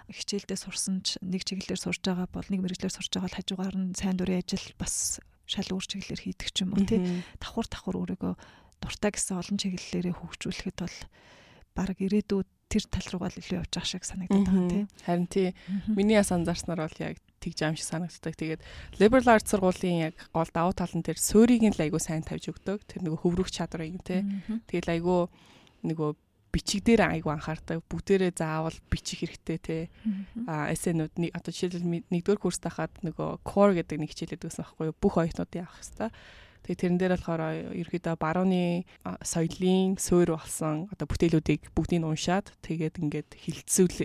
хичээлдээ 0.08 0.58
сурсан 0.58 1.04
ч 1.04 1.20
нэг 1.20 1.44
чиглэлээр 1.44 1.80
сурж 1.80 2.00
байгаа 2.00 2.28
бол 2.32 2.48
нэг 2.48 2.60
мэрэгчлэр 2.64 2.94
сурж 2.94 3.12
байгаа 3.12 3.30
л 3.30 3.38
хажуугаар 3.38 3.76
нь 3.76 3.92
сайн 3.94 4.16
дурын 4.16 4.40
ажил 4.40 4.64
бас 4.80 5.20
шал 5.44 5.68
өөр 5.68 5.84
чиглэлээр 5.84 6.24
хийдэг 6.24 6.48
ч 6.56 6.64
юм 6.64 6.72
уу 6.72 6.88
тийм 6.88 7.20
давхар 7.36 7.68
давхар 7.68 7.96
өөрийгөө 8.00 8.34
дуртай 8.80 9.10
гэсэн 9.12 9.36
олон 9.36 9.56
чиглэлээрээ 9.60 10.14
хөгжүүлэхэд 10.16 10.78
бол 10.80 10.96
баг 11.76 11.98
ирээдүйд 12.00 12.48
тэр 12.70 12.84
тал 12.86 13.08
руугаа 13.10 13.34
илүү 13.34 13.58
явж 13.58 13.70
байгаа 13.74 13.90
шиг 13.90 14.06
санагдаад 14.06 14.46
байгаа 14.46 14.70
тийм. 14.70 14.86
Харин 15.02 15.26
тий. 15.26 15.48
Миний 15.90 16.14
яс 16.14 16.30
анзаарснаар 16.30 16.86
бол 16.86 16.98
яг 17.02 17.18
тэгж 17.42 17.58
аим 17.66 17.74
шиг 17.74 17.90
санагддаг. 17.90 18.34
Тэгээд 18.38 18.62
liberal 19.02 19.34
arts 19.34 19.50
сургуулийн 19.50 20.14
яг 20.14 20.14
гол 20.30 20.46
давуу 20.54 20.72
тал 20.72 20.94
нь 20.94 21.02
тэр 21.02 21.18
суурийг 21.18 21.66
нь 21.66 21.74
л 21.74 21.82
айгүй 21.82 21.98
сайн 21.98 22.22
тавьж 22.22 22.54
өгдөг. 22.54 22.86
Тэр 22.86 23.02
нөгөө 23.02 23.26
хөврөх 23.26 23.50
чадрыг 23.50 23.98
тий. 24.06 24.22
Тэгэл 24.70 24.94
айгүй 24.94 25.26
нөгөө 25.82 26.10
бичиг 26.52 26.82
дээр 26.84 27.10
айгу 27.10 27.30
анхаардаг. 27.30 27.82
Бүгдээрээ 27.86 28.34
заавал 28.34 28.76
бичих 28.90 29.22
хэрэгтэй 29.22 29.58
те. 29.58 29.78
А 30.46 30.70
эсэнүүд 30.70 31.14
нэг 31.18 31.30
одоо 31.34 31.50
жишээлбэл 31.54 32.06
нэгдүгээр 32.10 32.42
курс 32.42 32.58
тахад 32.58 32.90
нөгөө 33.06 33.42
core 33.46 33.78
гэдэг 33.78 33.98
нэг 33.98 34.10
хичээлээд 34.14 34.46
байсан 34.46 34.66
байхгүй 34.66 34.90
юу? 34.90 34.98
Бүх 34.98 35.14
оюутнуудын 35.18 35.62
авах 35.62 35.78
хэрэгтэй. 35.78 36.10
Тэгээ 36.64 36.80
тэрэн 36.80 36.98
дээр 37.00 37.14
болохоор 37.16 37.42
ерөөдөө 37.72 38.14
барууны 38.20 38.84
соёлын 39.24 39.96
суурь 39.96 40.36
болсон 40.36 40.86
одоо 40.92 41.06
бүтээлүүдийг 41.08 41.72
бүгдийг 41.72 42.04
уншаад 42.04 42.52
тэгээд 42.60 43.00
ингээд 43.00 43.30
хилцүүл 43.34 43.96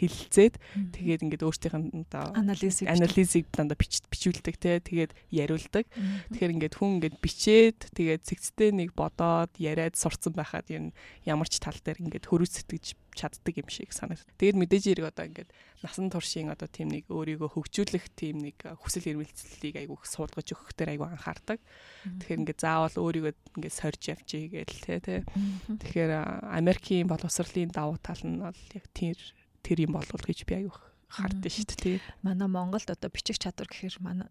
хилцээд 0.00 0.54
тэгээд 0.96 1.24
ингээд 1.28 1.44
өөртөөх 1.44 1.76
нь 1.76 2.08
одоо 2.08 2.32
анализ 2.32 2.80
анализыг 2.88 3.44
дандаа 3.52 3.76
бичүүлдэг 3.76 4.56
те 4.56 4.80
тэгээд 4.80 5.12
яриулдаг. 5.28 5.84
Тэгэхээр 6.32 6.54
ингээд 6.56 6.74
хүн 6.80 6.90
ингээд 6.98 7.16
бичээд 7.20 7.78
тэгээд 7.92 8.24
цэгцтэй 8.24 8.72
нэг 8.72 8.96
бодоод 8.96 9.52
яриад 9.60 10.00
сурцсан 10.00 10.32
байхад 10.32 10.66
юм 10.72 10.96
ямар 11.28 11.48
ч 11.52 11.60
тал 11.60 11.76
дээр 11.76 12.00
ингээд 12.00 12.28
хөрөс 12.32 12.64
сэтгэж 12.64 12.96
чаддаг 13.14 13.54
юм 13.56 13.68
шиг 13.70 13.90
санагдав. 13.94 14.26
Тэгээд 14.38 14.60
мэдээж 14.60 14.84
хэрэг 14.90 15.06
одоо 15.10 15.24
ингээд 15.30 15.50
насан 15.82 16.10
туршийн 16.10 16.50
одоо 16.52 16.68
тийм 16.68 16.92
нэг 16.92 17.08
өөрийгөө 17.08 17.50
хөгжүүлэх 17.56 18.06
тийм 18.14 18.42
нэг 18.44 18.56
хүсэл 18.80 19.16
эрмэлзлийг 19.16 19.76
айгүйх 19.80 20.02
суулгаж 20.04 20.46
өгөх 20.52 20.74
дээр 20.76 20.98
айгүй 20.98 21.08
анхаардаг. 21.08 21.58
Тэгэхээр 22.04 22.40
ингээд 22.44 22.60
заавал 22.60 22.96
өөрийгөө 22.96 23.34
ингээд 23.60 23.78
сорж 23.78 24.02
явчих 24.10 24.50
гээл 24.52 24.84
те 24.84 25.00
тэ. 25.00 25.24
Тэгэхээр 25.66 26.46
Америкийн 26.50 27.08
боловсролын 27.08 27.72
давуу 27.72 27.98
тал 27.98 28.22
нь 28.22 28.38
бол 28.38 28.60
яг 28.76 28.86
тэр 28.92 29.18
тэр 29.64 29.78
юм 29.84 29.96
болов 29.96 30.20
гэж 30.20 30.44
би 30.48 30.64
айгүйх 30.64 30.78
хардсан 31.10 31.50
шүү 31.50 31.78
дээ. 31.80 31.98
Манай 32.22 32.48
Монголд 32.48 32.88
одоо 32.90 33.10
бичих 33.10 33.42
чадвар 33.42 33.66
гэхээр 33.66 33.98
манай 33.98 34.28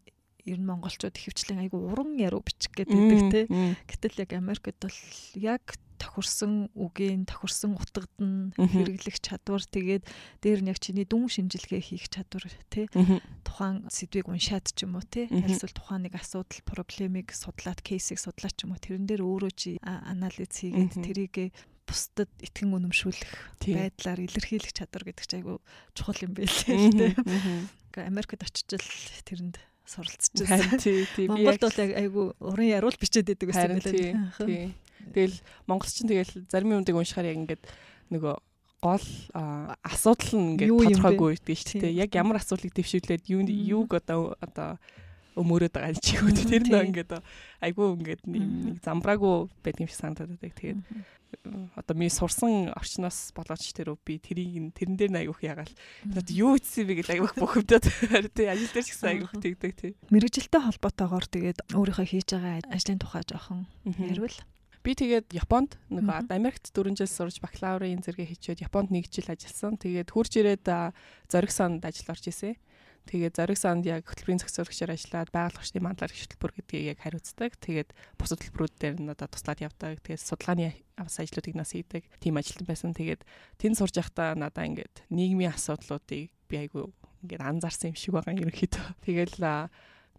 ер 0.48 0.58
нь 0.58 0.66
монголчууд 0.66 1.16
ихэвчлэн 1.16 1.68
айгу 1.68 1.78
уран 1.92 2.16
яруу 2.16 2.42
бичих 2.42 2.72
гэдэг 2.72 3.22
те. 3.30 3.42
Гэтэл 3.86 4.24
яг 4.24 4.32
Америкт 4.34 4.80
бол 4.80 4.98
яг 5.36 5.64
тохирсон 6.00 6.72
үгийн 6.74 7.28
тохирсон 7.28 7.76
утгад 7.76 8.10
нь 8.18 8.56
хэрэглэх 8.56 9.20
чадвар. 9.20 9.62
Тэгээд 9.62 10.04
дээр 10.42 10.60
нь 10.64 10.72
яг 10.72 10.80
чиний 10.80 11.04
дүн 11.04 11.28
шинжилгээ 11.28 11.84
хийх 11.84 12.08
чадвар 12.08 12.48
тий 12.72 12.88
тухайн 13.44 13.86
сэдвийг 13.92 14.32
уншаад 14.32 14.72
ч 14.72 14.88
юм 14.88 14.96
уу 14.96 15.04
тий 15.04 15.28
альсвал 15.28 15.76
тухайн 15.76 16.08
нэг 16.08 16.16
асуудал 16.16 16.64
проблемыг 16.64 17.36
судлаад 17.36 17.84
кейсийг 17.84 18.18
судлаад 18.24 18.56
ч 18.56 18.64
юм 18.64 18.74
уу 18.74 18.80
тэрэн 18.80 19.04
дээр 19.04 19.22
өөрөө 19.28 19.52
чи 19.54 19.72
анализ 19.84 20.56
хийгээд 20.56 20.96
тэрийг 21.04 21.36
бусдад 21.90 22.30
итгэн 22.38 22.70
үнэмшүүлэх 22.78 23.66
байдлаар 23.66 24.20
илэрхийлэх 24.22 24.74
чадвар 24.78 25.04
гэдэг 25.10 25.26
чинь 25.26 25.42
айгүй 25.42 25.58
чухал 25.98 26.22
юм 26.22 26.34
байлээ 26.38 26.78
тий. 26.94 27.12
Америкт 27.98 28.46
очиж 28.46 28.78
л 28.78 29.26
тэрэнд 29.26 29.58
суралцчихсан. 29.90 30.78
Монголд 31.26 31.66
бол 31.66 31.80
айгүй 31.82 32.26
уран 32.38 32.70
яруул 32.70 32.94
бичээд 32.94 33.34
идэг 33.34 33.50
гэсэн 33.50 33.74
юм 33.74 33.82
лээ. 33.82 34.70
Тэгэл 35.14 35.38
монголч 35.68 35.94
чинь 36.00 36.10
тэгэл 36.10 36.34
зарим 36.50 36.78
юмдыг 36.80 36.96
уншихаар 36.96 37.32
яг 37.34 37.38
ингээд 37.44 37.64
нөгөө 38.14 38.36
гол 38.80 39.08
асуудал 39.84 40.32
нь 40.40 40.56
ингээд 40.56 40.72
тодорхойгүй 40.72 41.30
гэдэг 41.36 41.58
шүү 41.60 41.82
дээ. 41.84 42.00
Яг 42.08 42.16
ямар 42.16 42.40
асуудлыг 42.40 42.72
дэвшүүлээд 42.72 43.28
юу 43.28 43.44
юуг 43.44 43.92
одоо 44.00 44.40
одоо 44.40 44.80
өмөрөөд 45.36 45.74
байгаа 45.76 45.96
юм 45.96 46.04
чи 46.04 46.16
үү? 46.20 46.32
Тэр 46.48 46.64
нөө 46.68 46.88
ингээд 46.92 47.12
айгүй 47.64 47.88
ингээд 48.00 48.22
нэг 48.28 48.44
замбраагүй 48.84 49.52
байдаг 49.64 49.84
юм 49.84 49.90
шиг 49.92 50.00
санагдаад 50.00 50.40
байдаг. 50.40 50.56
Тэгээд 50.60 50.80
одоо 51.76 51.96
ми 51.96 52.10
сурсан 52.10 52.74
орчноос 52.74 53.32
болооч 53.36 53.72
тэр 53.76 53.94
би 54.02 54.18
тэрийг 54.18 54.74
тэрэн 54.74 54.96
дээр 54.98 55.12
аягүйх 55.28 55.42
ягаал 55.46 55.74
надад 56.08 56.30
юу 56.34 56.58
ийцсэн 56.58 56.90
бэ 56.90 56.94
гэж 57.04 57.08
аягүйх 57.14 57.36
бөхөвдөд 57.38 57.86
тий. 58.34 58.48
Ажил 58.50 58.74
дээр 58.74 58.86
ч 58.86 58.90
гэсэн 58.96 59.10
аягүйх 59.14 59.34
тэгдэг 59.38 59.74
тий. 59.78 59.92
Мэрэгжилтэй 60.10 60.62
холбоотойгоор 60.66 61.26
тэгээд 61.30 61.60
өөрийнхөө 61.78 62.08
хийж 62.10 62.28
байгаа 62.34 62.66
ажлын 62.74 63.00
тухай 63.00 63.24
жоохон 63.30 63.70
ярил 63.86 64.34
Би 64.80 64.96
тэгээд 64.96 65.36
Японд 65.36 65.76
нөгөө 65.92 66.32
Америкт 66.32 66.72
4 66.72 66.96
жил 66.96 67.12
сурж 67.12 67.44
бакалаврын 67.44 68.00
зэрэгээ 68.00 68.32
хийчихэд 68.32 68.64
Японд 68.64 68.96
1 68.96 69.12
жил 69.12 69.28
ажилласан. 69.28 69.76
Тэгээд 69.76 70.08
хурж 70.08 70.32
ирээд 70.40 70.64
зориг 71.28 71.52
санд 71.52 71.84
ажил 71.84 72.08
орж 72.08 72.32
исэн. 72.32 72.56
Тэгээд 73.10 73.36
зориг 73.36 73.58
санд 73.60 73.84
яг 73.84 74.08
хөтөлбөрийн 74.08 74.40
зохицуулагчаар 74.40 74.94
ажиллаад 74.96 75.30
байгууллагчдын 75.36 75.84
мандлаар 75.84 76.14
хөтөлбөр 76.14 76.52
гэдгийг 76.64 76.86
яг 76.96 77.00
хариуцдаг. 77.04 77.52
Тэгээд 77.60 77.90
бус 78.16 78.32
хөтөлбөрүүд 78.32 78.76
дээр 78.80 78.96
нь 79.04 79.12
одоо 79.12 79.28
туслаад 79.28 79.60
явдаг. 79.66 80.00
Тэгээд 80.06 80.24
судалгааны 80.24 80.78
бас 80.96 81.18
ажлуудыг 81.20 81.56
нас 81.58 81.74
хийдэг. 81.74 82.06
Тим 82.22 82.38
ажилтан 82.38 82.68
байсан. 82.70 82.94
Тэгээд 82.94 83.26
тэнд 83.58 83.76
сурж 83.82 83.98
байхдаа 83.98 84.38
надаа 84.38 84.64
ингээд 84.64 85.10
нийгмийн 85.10 85.58
асуудлуудыг 85.58 86.30
би 86.30 86.56
айгүй 86.56 86.86
ингээд 87.26 87.44
анзаарсан 87.44 87.92
юм 87.92 87.98
шиг 87.98 88.14
байгаа 88.14 88.32
юм 88.38 88.46
ерөнхийдөө. 88.46 88.86
Тэгэл 89.10 89.36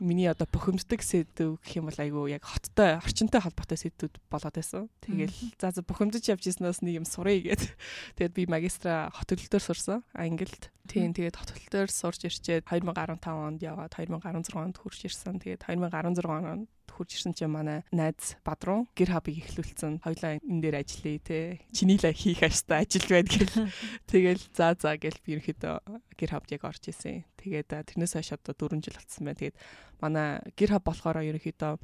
миний 0.00 0.26
одоо 0.26 0.48
бухимддаг 0.48 1.04
сэдв 1.04 1.60
гэх 1.60 1.76
юм 1.76 1.92
бол 1.92 2.00
айгүй 2.00 2.32
яг 2.34 2.44
хоттой 2.48 2.96
орчинтой 2.96 3.44
холбоотой 3.44 3.76
сэдвүүд 3.76 4.16
болоод 4.32 4.56
байсан. 4.56 4.88
Тэгэл 5.04 5.36
за 5.60 5.70
за 5.70 5.84
бухимдаж 5.84 6.24
явж 6.24 6.48
ирснээс 6.48 6.80
нэг 6.80 7.04
юм 7.04 7.06
сурыг 7.06 7.44
гээд 7.44 7.62
тэгээд 8.16 8.34
би 8.34 8.42
магистра 8.48 9.12
хот 9.12 9.28
төлөлтөөр 9.28 9.60
сурсан 9.62 10.00
Англид. 10.16 10.72
Тийм 10.88 11.12
тэгээд 11.12 11.36
хот 11.36 11.52
төлөлтөөр 11.52 11.90
сурч 11.92 12.26
ирчээд 12.26 12.64
2015 12.66 13.28
онд 13.28 13.60
яваад 13.60 13.92
2016 13.94 14.56
онд 14.56 14.76
хурж 14.80 15.04
ирсэн. 15.04 15.38
Тэгээд 15.38 15.68
2016 15.68 16.24
онд 16.26 16.66
хурж 17.00 17.16
ирсэн 17.16 17.32
чинь 17.32 17.48
манай 17.48 17.80
найз 17.88 18.36
Бадруу 18.44 18.84
гэр 18.92 19.16
хабыг 19.16 19.40
эхлүүлсэн. 19.40 20.04
Хоёлаа 20.04 20.36
энэ 20.36 20.60
дээр 20.60 20.76
ажиллая 20.84 21.16
те. 21.24 21.64
Чиний 21.72 21.96
л 21.96 22.04
хийх 22.12 22.44
аштай 22.44 22.84
ажил 22.84 23.08
байд 23.08 23.32
гэл. 23.32 23.72
Тэгэл 24.12 24.44
за 24.52 24.76
за 24.76 25.00
гэл 25.00 25.16
би 25.24 25.40
ерөөхдөө 25.40 25.74
гэр 26.20 26.30
хабд 26.36 26.52
яг 26.52 26.68
орж 26.68 26.92
исэн. 26.92 27.24
Тэгээд 27.40 27.72
тэрнээс 27.72 28.20
хойш 28.20 28.36
одоо 28.36 28.52
4 28.52 28.84
жил 28.84 29.00
болсон 29.00 29.24
байна. 29.24 29.40
Тэгээд 29.40 29.56
манай 30.04 30.44
гэр 30.52 30.76
хаб 30.76 30.84
болохоор 30.84 31.24
ерөөхдөө 31.24 31.80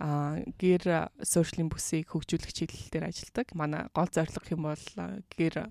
а 0.00 0.40
гэр 0.56 1.12
сошиалын 1.20 1.68
бүсийг 1.68 2.08
хөгжүүлэх 2.08 2.56
чиглэлээр 2.56 3.10
ажилладаг. 3.10 3.52
Манай 3.52 3.84
гол 3.92 4.08
зорилго 4.08 4.48
юм 4.48 4.64
бол 4.64 4.86
гэр 5.36 5.68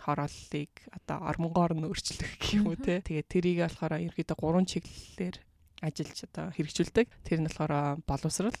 хорооллыг 0.00 0.72
одоо 0.88 1.18
ормонгоор 1.28 1.76
нь 1.76 1.84
өөрчлөх 1.84 2.40
гэх 2.40 2.56
юм 2.56 2.72
уу 2.72 2.80
те. 2.80 3.04
Тэгээд 3.04 3.28
тэрийг 3.28 3.58
болохоор 3.68 4.00
ерөөдөө 4.00 4.36
гурван 4.40 4.64
чиглэлээр 4.64 5.36
ажиллаж 5.80 6.18
одоо 6.28 6.46
хэрэгжүүлдэг. 6.54 7.06
Тэр 7.24 7.40
нь 7.40 7.48
болохоор 7.48 8.00
боловсрал 8.04 8.56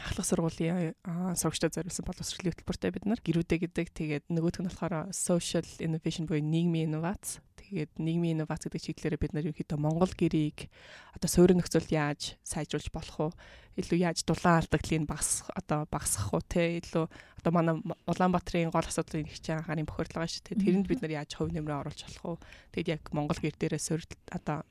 ахлах 0.00 0.26
сургуулийн 0.26 0.94
сурагчдад 1.38 1.74
зориулсан 1.74 2.04
боловсролын 2.06 2.50
хөтөлбөртэй 2.50 2.90
бид 2.90 3.06
нар 3.06 3.20
гэрүүдэ 3.22 3.56
гэдэг. 3.62 3.86
Тэгээд 3.94 4.24
нөгөөх 4.26 4.58
нь 4.58 4.68
болохоор 4.68 5.14
social 5.14 5.66
innovation 5.78 6.26
буюу 6.26 6.42
нийгмийн 6.42 6.90
инновац. 6.90 7.38
Тэгээд 7.54 8.02
нийгмийн 8.02 8.42
инновац 8.42 8.66
гэдэг 8.66 8.82
чиглэлээр 8.82 9.22
бид 9.22 9.32
нар 9.34 9.46
ерөнхийдөө 9.46 9.78
Монгол 9.78 10.10
гэрийг 10.10 10.66
одоо 11.14 11.30
суурин 11.30 11.62
нөхцөлд 11.62 11.90
яаж 11.94 12.34
сайжруулж 12.42 12.90
болох 12.90 13.38
вэ? 13.78 13.86
Илүү 13.86 13.98
яаж 14.02 14.26
дулаан 14.26 14.66
алдагдлыг 14.66 15.06
багас 15.06 15.46
одоо 15.54 15.86
багасгах 15.86 16.34
уу 16.34 16.42
те 16.42 16.82
илүү 16.82 17.06
одоо 17.06 17.52
манай 17.54 17.78
Улаанбаатарын 18.10 18.74
гол 18.74 18.86
асуудлын 18.86 19.30
их 19.30 19.38
чанга 19.38 19.62
анхаарын 19.62 19.86
бохирдлага 19.86 20.26
шүү 20.26 20.42
дээ. 20.42 20.62
Тэрэнд 20.62 20.86
бид 20.90 21.00
нар 21.02 21.22
яаж 21.22 21.30
хувь 21.34 21.54
нэмрээ 21.54 21.80
оруулж 21.82 22.00
болох 22.02 22.42
вэ? 22.42 22.82
Тэгэд 22.82 22.92
яг 22.98 23.02
Монгол 23.14 23.38
гэр 23.38 23.54
дээрээ 23.58 23.82
суурь 23.82 24.06
одоо 24.30 24.66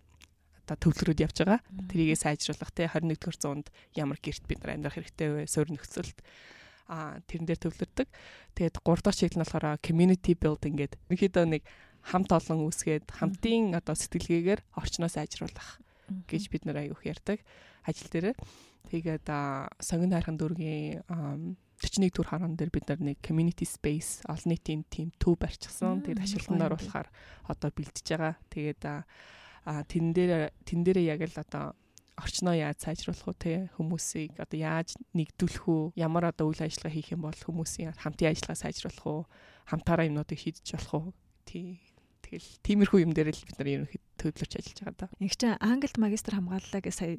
одоо 0.63 0.77
төвлөрөөд 0.79 1.23
явж 1.23 1.37
байгаа. 1.43 1.59
Тэрийгээ 1.91 2.19
сайжруулах 2.19 2.71
те 2.71 2.87
21-р 2.87 3.35
зуунд 3.35 3.67
ямар 3.93 4.17
гэрт 4.19 4.43
бид 4.47 4.63
нар 4.63 4.79
амьдрах 4.79 4.95
хэрэгтэй 4.95 5.29
вэ? 5.29 5.51
Суурь 5.51 5.71
нөхцөлд 5.75 6.17
а 6.87 7.19
тэрэн 7.27 7.47
дээр 7.47 7.61
төвлөрдөг. 7.63 8.07
Тэгээд 8.55 8.75
3 8.79 9.03
дахь 9.03 9.17
чиглэл 9.19 9.39
нь 9.39 9.43
болохоор 9.43 9.79
community 9.83 10.33
building 10.35 10.75
гэдэг. 10.79 10.99
Ерөнхийдөө 11.11 11.45
нэг 11.47 11.63
хамт 12.03 12.29
олон 12.31 12.67
үүсгээд 12.67 13.07
хамтын 13.07 13.75
одоо 13.75 13.95
сэтгэлгээгээр 13.95 14.61
орчноо 14.75 15.07
сайжруулах 15.07 15.79
гэж 16.27 16.51
бид 16.51 16.63
нар 16.67 16.83
аяг 16.83 16.99
их 16.99 17.03
ярьдаг 17.07 17.39
ажил 17.87 18.11
дээр. 18.11 18.35
Тэгээд 18.91 19.27
сонгон 19.79 20.11
хайрхан 20.11 20.35
дүүргийн 20.35 21.55
41 21.79 22.15
төр 22.15 22.27
хараан 22.27 22.55
дээр 22.59 22.71
бид 22.71 22.87
нар 22.87 22.99
нэг 22.99 23.17
community 23.23 23.63
space 23.63 24.23
олон 24.27 24.51
нийтийн 24.51 24.83
team 24.91 25.11
төв 25.15 25.39
барьчихсан. 25.39 26.03
Тэгээд 26.03 26.23
ашиглалтанд 26.23 26.67
оруулахаар 26.67 27.07
одоо 27.47 27.69
бэлдэж 27.71 28.07
байгаа. 28.07 28.35
Тэгээд 28.51 28.83
тэн 29.63 30.13
дээр 30.13 30.51
тэн 30.67 30.83
дээрээ 30.83 31.11
яг 31.15 31.21
л 31.27 31.39
одоо 31.39 31.75
орчноо 32.17 32.53
яаж 32.53 32.77
сайжруулах 32.85 33.27
уу 33.27 33.37
те 33.37 33.69
хүмүүсийг 33.77 34.37
одоо 34.37 34.59
яаж 34.59 34.93
нэгдүүлэх 35.17 35.65
үү 35.65 35.83
ямар 35.97 36.29
одоо 36.29 36.53
үйл 36.53 36.61
ажиллагаа 36.61 36.93
хийх 36.93 37.09
юм 37.13 37.25
бол 37.25 37.33
хүмүүсийн 37.33 37.97
хамтын 37.97 38.29
ажиллагаа 38.29 38.59
сайжруулах 38.61 39.05
уу 39.07 39.21
хамтаараа 39.65 40.07
юмнуудыг 40.07 40.37
шийдэж 40.37 40.67
болох 40.77 40.93
уу 40.93 41.05
тий 41.49 41.81
тэгэл 42.21 42.49
тиймэрхүү 42.61 42.99
юм 43.01 43.11
дээр 43.17 43.33
л 43.33 43.45
бид 43.45 43.57
нар 43.57 43.69
ерөнхийд 43.73 44.05
төлөвлөж 44.17 44.51
ажиллаж 44.55 44.79
байгаа 44.79 45.09
да. 45.09 45.17
Нэг 45.19 45.33
чинь 45.35 45.57
Англид 45.59 45.97
магистр 45.97 46.33
хамгааллаа 46.37 46.81
гэж 46.81 46.95
сая 46.95 47.13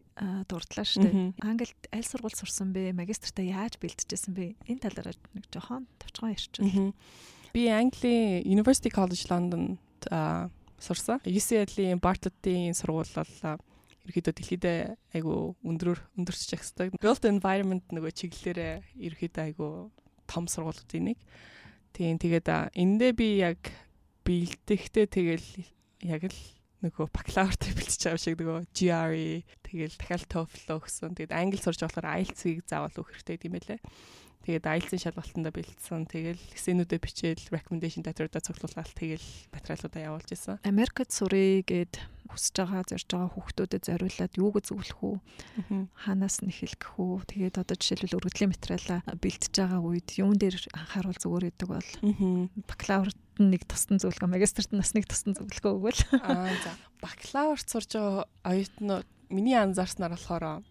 дурдлаа 0.49 0.87
шүү 0.87 1.03
дээ. 1.05 1.15
Англид 1.43 1.81
аль 1.93 2.09
сургууль 2.09 2.39
сурсан 2.39 2.73
бэ? 2.73 2.97
Магистртаа 2.97 3.45
яаж 3.45 3.77
бэлтжижсэн 3.83 4.33
бэ? 4.33 4.57
Энэ 4.65 4.83
талаараа 4.83 5.15
нэг 5.37 5.45
жоохон 5.53 5.87
товчхон 6.01 6.33
ярьчихвал. 6.33 6.95
Би 7.53 7.69
Английн 7.71 8.43
University 8.49 8.91
College 8.91 9.29
London 9.31 9.79
сурсан. 10.85 11.19
UCL-ийн 11.25 12.03
Bartlett-ийн 12.05 12.77
сургууль 12.77 13.09
бол 13.17 13.33
ерөөдөө 14.05 14.35
дэлхийд 14.37 14.65
айгу 15.17 15.57
өндрөөр 15.65 16.01
өндөрч 16.21 16.43
жагсдаг. 16.53 16.93
Built 17.01 17.25
environment 17.25 17.89
нөгөө 17.89 18.13
чиглэлээр 18.13 18.85
ерөөдөө 19.01 19.45
айгу 19.49 19.69
том 20.29 20.45
сургуулиудын 20.45 21.13
нэг. 21.13 21.19
Тийм 21.97 22.21
тэгээд 22.21 22.77
эндээ 22.77 23.13
би 23.17 23.29
яг 23.41 23.61
бэлдэхтэй 24.29 25.07
тэгэл 25.09 25.49
яг 26.05 26.29
л 26.29 26.41
нөгөө 26.85 27.09
бакалаврт 27.17 27.65
бэлтэж 27.73 28.03
байгаа 28.05 28.21
шиг 28.21 28.37
нөгөө 28.37 28.59
GRE 28.77 29.41
тэгэл 29.65 29.97
дахиад 29.97 30.29
TOEFL 30.29 30.77
өгсөн. 30.77 31.17
Тэгээд 31.17 31.33
англи 31.33 31.61
сурж 31.61 31.81
болохоор 31.81 32.13
IELTS-ийг 32.21 32.69
заавал 32.69 32.93
өгөх 32.93 33.25
хэрэгтэй 33.25 33.49
юм 33.49 33.57
байлээ. 33.57 33.81
Тэгээд 34.45 34.69
IELTS-ийн 34.69 35.03
шалгалтанд 35.09 35.49
бэлдсэн. 35.49 36.05
Тэгэл 36.05 36.43
эсэнүүдэд 36.53 37.01
бичээл 37.01 37.49
recommendation 37.49 38.05
letter-уудаа 38.05 38.45
цуглуулаад 38.45 38.93
тэгэл 38.93 39.29
материалуудаа 39.57 40.03
явуулж 40.05 40.29
исэн. 40.37 40.61
Америкт 40.69 41.09
сурыг 41.09 41.65
гэд 41.65 41.97
хүсэж 42.29 42.55
байгаа 42.61 42.85
зорж 42.85 43.09
байгаа 43.09 43.31
хүүхдүүдэд 43.33 43.83
зориулаад 43.89 44.33
юуг 44.37 44.57
зөвлөх 44.61 45.01
үү? 45.01 45.17
Хаанаас 45.97 46.45
нь 46.45 46.53
эхлэх 46.53 46.93
үү? 46.97 47.25
Тэгээд 47.25 47.61
одоо 47.61 47.77
жишээлбэл 47.77 48.17
өргөдлийн 48.21 48.53
материалаа 48.53 49.01
бэлтэж 49.17 49.55
байгаа 49.57 49.81
үед 49.81 50.09
юун 50.21 50.37
дээр 50.37 50.57
анхааруул 50.73 51.21
зүгээр 51.21 51.49
идэг 51.53 51.69
бол 51.69 51.91
бакалаврт 52.69 53.21
нэг 53.41 53.63
тусдан 53.65 53.99
зөвлөгөө, 54.01 54.31
магистрт 54.31 54.71
нас 54.73 54.93
нэг 54.93 55.09
тусдан 55.09 55.37
зөвлөгөө 55.37 55.73
өгвөл. 55.73 56.01
Аа 56.21 56.53
за. 56.53 56.73
Бакалаврт 57.01 57.69
сурж 57.69 57.97
байгаа 57.97 58.25
оюутнууд 58.45 59.09
миний 59.29 59.59
анзаарснаар 59.59 60.15
болохоор 60.15 60.65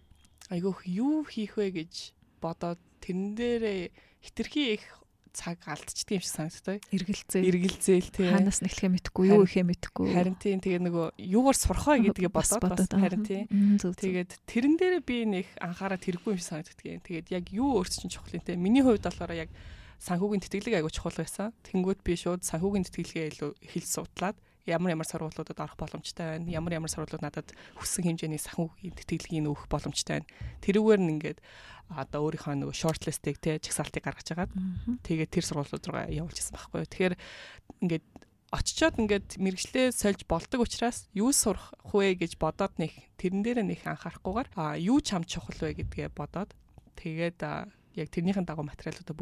айгүйх 0.50 0.80
юу 0.88 1.24
хийх 1.28 1.56
вэ 1.58 1.70
гэж 1.70 2.14
бодоод 2.40 2.80
тэрэн 3.04 3.36
дээрээ 3.36 3.80
хитрхи 4.24 4.80
их 4.80 4.84
цаг 5.34 5.58
алдчихдаг 5.66 6.14
юм 6.14 6.22
шиг 6.22 6.32
санагддаг. 6.32 6.78
Эргэлзээ. 6.94 7.42
Эргэлзээл 7.42 8.10
тий. 8.14 8.30
Ханаас 8.30 8.62
нь 8.62 8.70
эхлэхээ 8.70 8.94
мэдэхгүй, 8.94 9.26
юу 9.34 9.42
ихээ 9.44 9.66
мэдэхгүй. 9.66 10.06
Харин 10.14 10.38
тий 10.38 10.54
тэгээ 10.54 10.82
нөгөө 10.86 11.06
юугаар 11.18 11.58
сурах 11.58 11.86
вэ 11.90 12.14
гэдгээ 12.14 12.30
бодоод 12.30 12.62
бас 12.62 12.86
харин 12.86 13.26
тий. 13.26 13.42
Тэгээд 13.50 14.30
тэрэн 14.46 14.74
дээрээ 14.78 15.02
би 15.02 15.16
нэг 15.26 15.46
анхаарал 15.58 15.98
хэрэггүй 15.98 16.30
юм 16.32 16.38
шиг 16.38 16.48
санагддаг. 16.54 17.02
Тэгээд 17.02 17.28
яг 17.34 17.44
юу 17.50 17.82
өөрчлөн 17.82 18.14
чухал 18.14 18.38
юм 18.38 18.46
те. 18.46 18.54
Миний 18.54 18.86
хувьд 18.86 19.02
болохоор 19.02 19.34
яг 19.34 19.50
санхүүгийн 19.98 20.42
тэтгэлэг 20.46 20.74
айгуу 20.78 20.94
чухал 20.94 21.18
байсан. 21.18 21.50
Тэнгүүд 21.66 22.00
би 22.06 22.14
шууд 22.14 22.46
санхүүгийн 22.46 22.86
тэтгэлгээ 22.86 23.26
илүү 23.34 23.50
эхэлж 23.58 23.88
судлаад 23.90 24.38
ямар 24.66 24.96
ямар 24.96 25.08
сургуулиудад 25.08 25.60
орох 25.60 25.76
боломжтой 25.76 26.40
байна. 26.40 26.50
Ямар 26.50 26.80
ямар 26.80 26.90
сургуулиуд 26.90 27.24
надад 27.24 27.52
хүссэн 27.76 28.16
хэмжээний 28.16 28.40
санхүүгийн 28.40 28.96
тэтгэлгийг 28.96 29.44
өгөх 29.44 29.68
боломжтой 29.68 30.24
байна. 30.24 30.30
Тэрүүгээр 30.64 31.00
нь 31.04 31.12
ингээд 31.20 31.38
одоо 31.92 32.20
өөрийнхөө 32.24 32.56
нөгөө 32.64 32.76
shortlist-ийг 32.76 33.38
те 33.44 33.60
чагсаалтыг 33.60 34.04
гаргаж 34.04 34.28
агаад 34.32 34.52
тэгээд 35.04 35.30
тэр 35.36 35.44
сургуулиуд 35.44 35.84
руу 35.84 36.08
явуулж 36.08 36.38
исэн 36.40 36.56
байхгүй 36.56 36.80
юу. 36.80 36.88
Тэгэхээр 36.88 37.14
ингээд 37.84 38.04
очичоод 38.54 38.96
ингээд 39.02 39.28
мэрэгчлээ 39.36 39.92
сольж 39.92 40.24
болдог 40.24 40.62
учраас 40.62 41.10
юу 41.12 41.34
сурах 41.34 41.74
вэ 41.90 42.14
гэж 42.14 42.38
бодоод 42.38 42.78
нэг 42.78 42.94
тэрэн 43.18 43.42
дээр 43.42 43.58
нэг 43.66 43.82
анхаарахгүйгээр 43.82 44.48
а 44.54 44.78
юу 44.78 45.02
ч 45.02 45.12
хам 45.12 45.26
чухал 45.26 45.58
вэ 45.58 45.82
гэдгээ 45.82 46.14
бодоод 46.14 46.54
тэгээд 46.94 47.42
яг 47.42 48.08
тэрнийхэн 48.14 48.46
дагуу 48.46 48.62
материалуудаа 48.62 49.16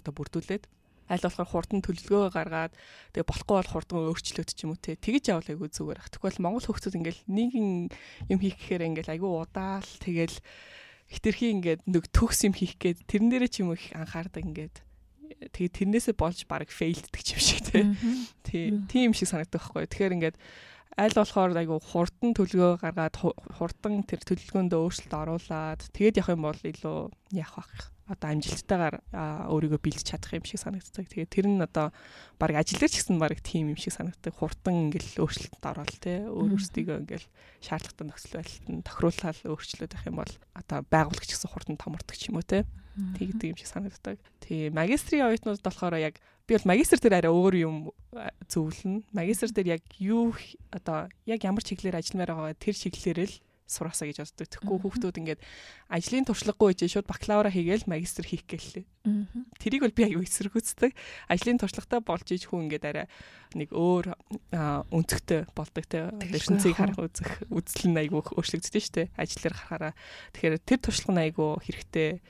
одоо 0.00 0.12
бүрдүүлээд 0.16 0.64
аль 1.10 1.24
болохоор 1.26 1.50
хурдан 1.50 1.82
төлөвлөгөө 1.82 2.30
гаргаад 2.30 2.72
тэгээ 3.10 3.26
болохгүй 3.26 3.56
бол 3.58 3.72
хурдан 3.74 3.98
өөрчлөөд 4.06 4.50
ч 4.54 4.62
юм 4.62 4.72
уу 4.72 4.78
те 4.78 4.94
тэгэж 4.94 5.34
явал 5.34 5.50
айгүй 5.50 5.68
зүгээр 5.74 5.98
ах. 5.98 6.10
Тэгвэл 6.14 6.38
Монгол 6.38 6.66
хөгцөд 6.70 6.94
ингээл 6.94 7.22
нэгэн 7.26 7.68
юм 8.30 8.38
хийх 8.38 8.56
гэхээр 8.62 8.86
ингээл 8.94 9.14
айгүй 9.18 9.30
удаал 9.30 9.90
тэгэл 9.98 10.38
хитрхи 11.10 11.50
ингээд 11.50 11.82
нэг 11.90 12.06
төгс 12.14 12.46
юм 12.46 12.54
хийх 12.54 12.78
гээд 12.78 13.10
тэрэн 13.10 13.28
дээрээ 13.34 13.50
ч 13.50 13.66
юм 13.66 13.74
их 13.74 13.90
анхаардаг 13.90 14.46
ингээд 14.46 14.76
тэгээ 15.50 15.76
тэрнээсээ 15.82 16.14
болж 16.14 16.46
баг 16.46 16.70
фейлддэг 16.70 17.22
юм 17.34 17.42
шиг 17.42 17.60
те. 17.66 17.90
Тий. 18.46 18.70
Тийм 18.86 19.10
шиг 19.10 19.26
санагддаг 19.26 19.58
байхгүй. 19.58 19.90
Тэгэхээр 19.90 20.14
ингээд 20.14 20.36
аль 20.98 21.16
болохоор 21.16 21.56
айгу 21.56 21.78
хурдан 21.80 22.30
төлгөө 22.34 22.82
гаргаад 22.82 23.16
хурдан 23.56 24.02
тэр 24.06 24.20
төлөвлөгөөндөө 24.26 24.80
өөрчлөлт 24.84 25.14
оруулад 25.14 25.80
тэгээд 25.94 26.18
явах 26.20 26.34
юм 26.34 26.42
бол 26.44 26.60
илүү 26.60 26.98
яах 27.34 27.54
вэ? 27.56 27.78
Одоо 28.10 28.28
амжилттайгаар 28.34 28.96
өөрийгөө 29.46 29.80
бэлдэж 29.80 30.06
чадах 30.10 30.34
юм 30.34 30.42
шиг 30.42 30.58
санагддаг. 30.58 31.06
Тэгээд 31.06 31.30
тэр 31.30 31.46
нь 31.46 31.62
одоо 31.62 31.94
баг 32.42 32.58
ажил 32.58 32.82
дээр 32.82 32.90
ч 32.90 33.06
гэсэн 33.06 33.22
баг 33.22 33.38
тийм 33.38 33.70
юм 33.70 33.78
шиг 33.78 33.94
санагддаг. 33.94 34.34
Хурдан 34.34 34.90
ингээл 34.90 35.22
өөрчлөлтөнд 35.22 35.64
ороод 35.70 35.94
те 36.02 36.26
өөр 36.26 36.58
өөрсдийгөө 36.58 36.96
ингээл 37.06 37.26
шаардлагатай 37.62 38.04
нөхцөл 38.10 38.36
байдалд 38.42 38.82
тохируулаад 38.82 39.38
өөрчлөөд 39.46 39.92
байх 39.94 40.06
юм 40.10 40.18
бол 40.18 40.34
одоо 40.58 40.78
байгууллагч 40.90 41.30
гэсэн 41.30 41.50
хурдан 41.54 41.76
томордог 41.78 42.16
ч 42.18 42.34
юм 42.34 42.42
уу 42.42 42.46
те. 42.46 42.66
Тэгдэг 42.98 43.54
юм 43.54 43.58
шиг 43.58 43.70
санагддаг. 43.70 44.18
Тий 44.42 44.68
магистрийн 44.74 45.30
оюутнууд 45.30 45.62
болохоор 45.62 45.94
яг 46.02 46.18
би 46.50 46.58
бол 46.58 46.70
магистр 46.74 46.98
дээр 46.98 47.22
арай 47.22 47.32
өөр 47.32 47.54
юм 47.62 47.76
зөвлөнө. 48.50 49.06
Магистр 49.14 49.54
дээр 49.54 49.78
яг 49.78 49.82
юу 50.02 50.34
одоо 50.74 51.06
яг 51.24 51.40
ямар 51.46 51.62
чиглэлээр 51.62 52.02
ажилламаар 52.02 52.34
байгаа 52.34 52.58
тэр 52.58 52.74
чиглэлээр 52.74 53.30
л 53.30 53.36
сураасаа 53.70 54.10
гэж 54.10 54.18
боддог. 54.26 54.46
Тэгэхгүй 54.50 54.78
хүүхдүүд 54.82 55.20
ингээд 55.22 55.40
ажлын 55.88 56.26
туршлагагүй 56.26 56.74
гэж 56.74 56.90
шууд 56.90 57.06
бакалавра 57.06 57.54
хийгээл 57.54 57.86
магистр 57.86 58.26
хийх 58.26 58.44
гэлээ. 58.50 58.84
Тэрийг 59.62 59.82
бол 59.86 59.94
би 59.94 60.04
аюу 60.10 60.26
эсэргүүцдэг. 60.26 60.92
Ажлын 61.30 61.62
туршлагатай 61.62 62.00
болж 62.02 62.26
иж 62.34 62.50
хүн 62.50 62.66
ингээд 62.66 62.84
арай 62.90 63.06
нэг 63.54 63.70
өөр 63.70 64.12
өнцгтэй 64.90 65.46
болдог 65.54 65.84
те. 65.86 66.10
Ертөнцийг 66.10 66.76
харах 66.76 66.98
үзэх 66.98 67.46
үзэл 67.48 67.94
нь 67.94 68.00
аюу 68.02 68.20
өөрчлөгддөг 68.20 68.82
шүү 68.82 68.94
дээ. 68.98 69.08
Ажил 69.14 69.40
дээр 69.40 69.56
харахаараа. 69.56 69.92
Тэгэхээр 70.34 70.54
тэр 70.66 70.78
туршлага 70.82 71.14
нь 71.14 71.24
аюу 71.30 71.62
хэрэгтэй. 71.62 72.20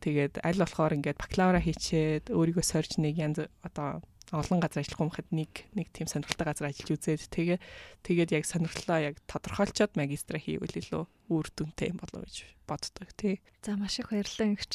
Тэгээд 0.00 0.40
аль 0.40 0.60
болохоор 0.60 0.96
ингээд 0.96 1.20
бакалавра 1.20 1.60
хийчээд 1.60 2.32
өөрийгөө 2.32 2.64
сорж 2.64 2.96
нэг 2.96 3.20
янз 3.20 3.44
одоо 3.60 4.00
олон 4.30 4.60
газар 4.62 4.82
ажиллах 4.82 5.02
юм 5.02 5.10
хад 5.10 5.28
нэг 5.34 5.50
нэг 5.74 5.90
тийм 5.90 6.06
сонирхолтой 6.06 6.46
газар 6.46 6.70
ажиллаж 6.70 6.90
үзээд 6.94 7.30
тэгээ 7.34 7.58
тэгээд 8.06 8.30
яг 8.34 8.44
сонирхлоо 8.46 8.98
яг 9.02 9.16
тодорхойлцоод 9.26 9.98
магистра 9.98 10.38
хийвэл 10.38 10.78
илүү 10.78 11.02
үр 11.30 11.46
дүнтэй 11.50 11.90
юм 11.90 11.98
болов 11.98 12.26
гэж 12.26 12.46
боддог 12.70 13.10
тий. 13.18 13.42
За 13.66 13.74
маш 13.74 13.98
их 13.98 14.14
баярлалаа 14.14 14.46
ингэч 14.54 14.74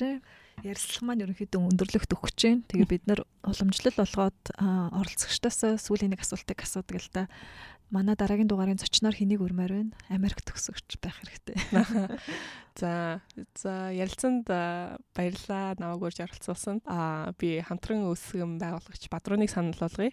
ярьслах 0.63 1.03
маань 1.03 1.23
ерөнхийдөө 1.23 1.61
өндөрлөгт 1.71 2.15
өгч 2.15 2.35
जैन. 2.35 2.63
Тэгээ 2.67 2.87
бид 2.87 3.03
нар 3.07 3.23
уламжлал 3.43 3.95
болгоод 3.95 4.41
оролцогчдоос 4.55 5.83
сүүлийн 5.83 6.15
нэг 6.15 6.23
асуултыг 6.23 6.63
асуудаг 6.63 6.99
л 6.99 7.11
да 7.11 7.23
манай 7.93 8.15
дараагийн 8.17 8.49
дугаарын 8.49 8.79
зочноор 8.81 9.15
хэнийг 9.15 9.41
өрмөр 9.41 9.71
байна? 9.71 9.93
Америк 10.09 10.41
төгсөгч 10.41 10.97
байх 11.01 11.17
хэрэгтэй. 11.21 11.57
За 12.75 13.23
за 13.55 13.87
ярилцсанд 13.95 14.43
баярлалаа 15.15 15.79
намайг 15.79 16.03
урьж 16.03 16.19
оролцуулсанд. 16.19 16.83
Аа 16.83 17.31
би 17.39 17.63
хамтран 17.63 18.03
өсгөн 18.11 18.59
байгуулагч 18.59 19.07
Бадруныг 19.07 19.47
санал 19.47 19.79
болгоё. 19.79 20.11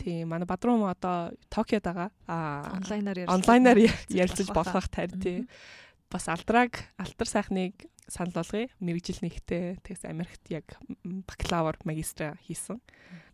Тийм 0.00 0.32
манай 0.32 0.48
Бадрун 0.48 0.88
одоо 0.88 1.36
Токиод 1.52 1.84
байгаа. 1.84 2.08
Аа 2.24 2.72
онлайнаар 2.80 3.28
онлайнаар 3.28 3.78
ярилцаж 4.08 4.48
болох 4.48 4.88
тарь 4.88 5.12
тий. 5.20 5.44
Бас 6.08 6.24
алдраг 6.32 6.88
алтар 6.96 7.28
сайхныг 7.28 7.84
санал 8.10 8.34
болгоё. 8.36 8.68
Мэргэжил 8.82 9.22
нэгтээ 9.22 9.80
тэгээс 9.86 10.04
Америкт 10.10 10.44
яг 10.50 10.66
бакалавр 11.02 11.78
магистра 11.86 12.36
хийсэн. 12.44 12.82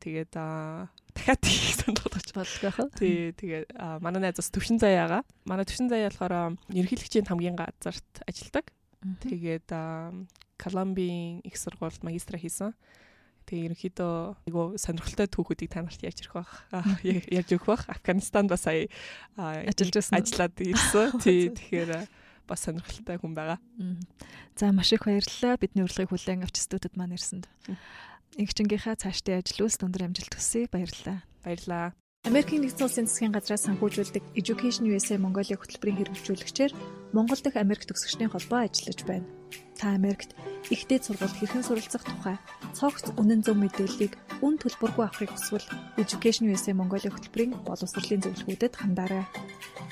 Тэгээд 0.01 0.37
дахиад 0.37 1.43
хийх 1.49 1.81
санал 1.81 2.05
болгож 2.05 2.31
болгох. 2.37 2.93
Тий, 2.95 3.33
тэгээ 3.33 3.75
манай 4.05 4.21
найз 4.29 4.39
бас 4.39 4.53
төвшин 4.53 4.79
заяага. 4.79 5.25
Манай 5.49 5.65
төвшин 5.65 5.89
заяа 5.89 6.13
болохоор 6.13 6.61
ерөнхийлөгчийн 6.71 7.27
хамгийн 7.27 7.57
газарт 7.57 8.23
ажилладаг. 8.29 8.71
Тэгээд 9.25 9.73
Колумбийн 10.57 11.41
их 11.45 11.57
сургуульд 11.57 12.01
магистра 12.01 12.39
хийсэн. 12.41 12.73
Тэгээ 13.47 13.67
ерөнхийдөө 13.71 14.15
айгу 14.51 14.75
сонирхолтой 14.75 15.29
түүхүүдийг 15.31 15.71
та 15.71 15.85
нарт 15.85 16.03
ярьж 16.03 16.19
ирэх 16.25 16.35
бах. 16.35 16.67
Ярьж 17.07 17.51
өгөх 17.55 17.71
бах. 17.71 17.85
Афганистанд 17.87 18.51
бас 18.51 18.67
сая 18.67 18.91
ажиллаж 19.39 20.03
байсан. 20.03 20.19
Ажиллаад 20.19 20.57
ирсэн. 20.59 21.09
Тий, 21.23 21.55
тэгэхээр 21.55 22.11
бас 22.49 22.65
сонирхолтой 22.65 23.19
хүн 23.19 23.35
байгаа. 23.35 23.59
За 24.57 24.73
маш 24.73 24.93
их 24.95 25.05
баярлалаа. 25.05 25.59
Бидний 25.61 25.85
урилгыг 25.85 26.11
хүлээн 26.15 26.47
авч 26.47 26.63
студид 26.63 26.95
маань 26.97 27.19
ирсэнд. 27.19 27.51
Игчингийнхаа 28.39 28.97
цаашдын 28.97 29.43
ажил 29.43 29.67
үйлс 29.67 29.83
өндөр 29.83 30.07
амжилт 30.07 30.35
хүсье. 30.35 30.71
Баярлалаа. 30.71 31.27
Баярлалаа. 31.45 31.93
Америкийн 32.27 32.67
нэгдсэн 32.67 32.91
улсын 32.91 33.07
засгийн 33.07 33.31
газраас 33.31 33.71
санхүүжүүлдэг 33.71 34.35
Education 34.35 34.91
USA 34.91 35.15
Mongolia 35.15 35.55
хөтөлбөрийн 35.55 36.11
хэрэгжүүлэгчээр 36.11 36.75
Монгол 37.15 37.39
дахь 37.39 37.55
Америк 37.55 37.87
төгсөгчдийн 37.87 38.35
холбоо 38.35 38.67
ажиллаж 38.67 39.07
байна. 39.07 39.31
Та 39.79 39.95
Америкт 39.95 40.35
ихтэй 40.75 40.99
сургуульд 40.99 41.39
хэрхэн 41.39 41.63
суралцах 41.63 42.03
тухай 42.03 42.35
цогц 42.75 43.15
үнэн 43.15 43.47
зөв 43.47 43.55
мэдээллийг 43.63 44.19
үн 44.43 44.59
төлбөргүй 44.59 45.07
авахыг 45.07 45.39
хүсвэл 45.39 45.71
Education 46.03 46.51
USA 46.51 46.75
Mongolia 46.75 47.15
хөтөлбөрийн 47.15 47.63
боловсролын 47.63 48.27
зөвлөгөөдөд 48.27 48.75
хандаарай. 48.75 49.23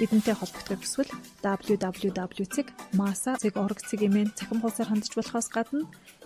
Бидэнтэй 0.03 0.35
холбогдохыг 0.35 0.83
хүсвэл 0.83 1.15
www.masa.org-ийн 1.39 4.35
цахим 4.35 4.59
хуудасаар 4.59 4.91
хандж 4.91 5.15
болохоос 5.15 5.55
гадна 5.55 5.87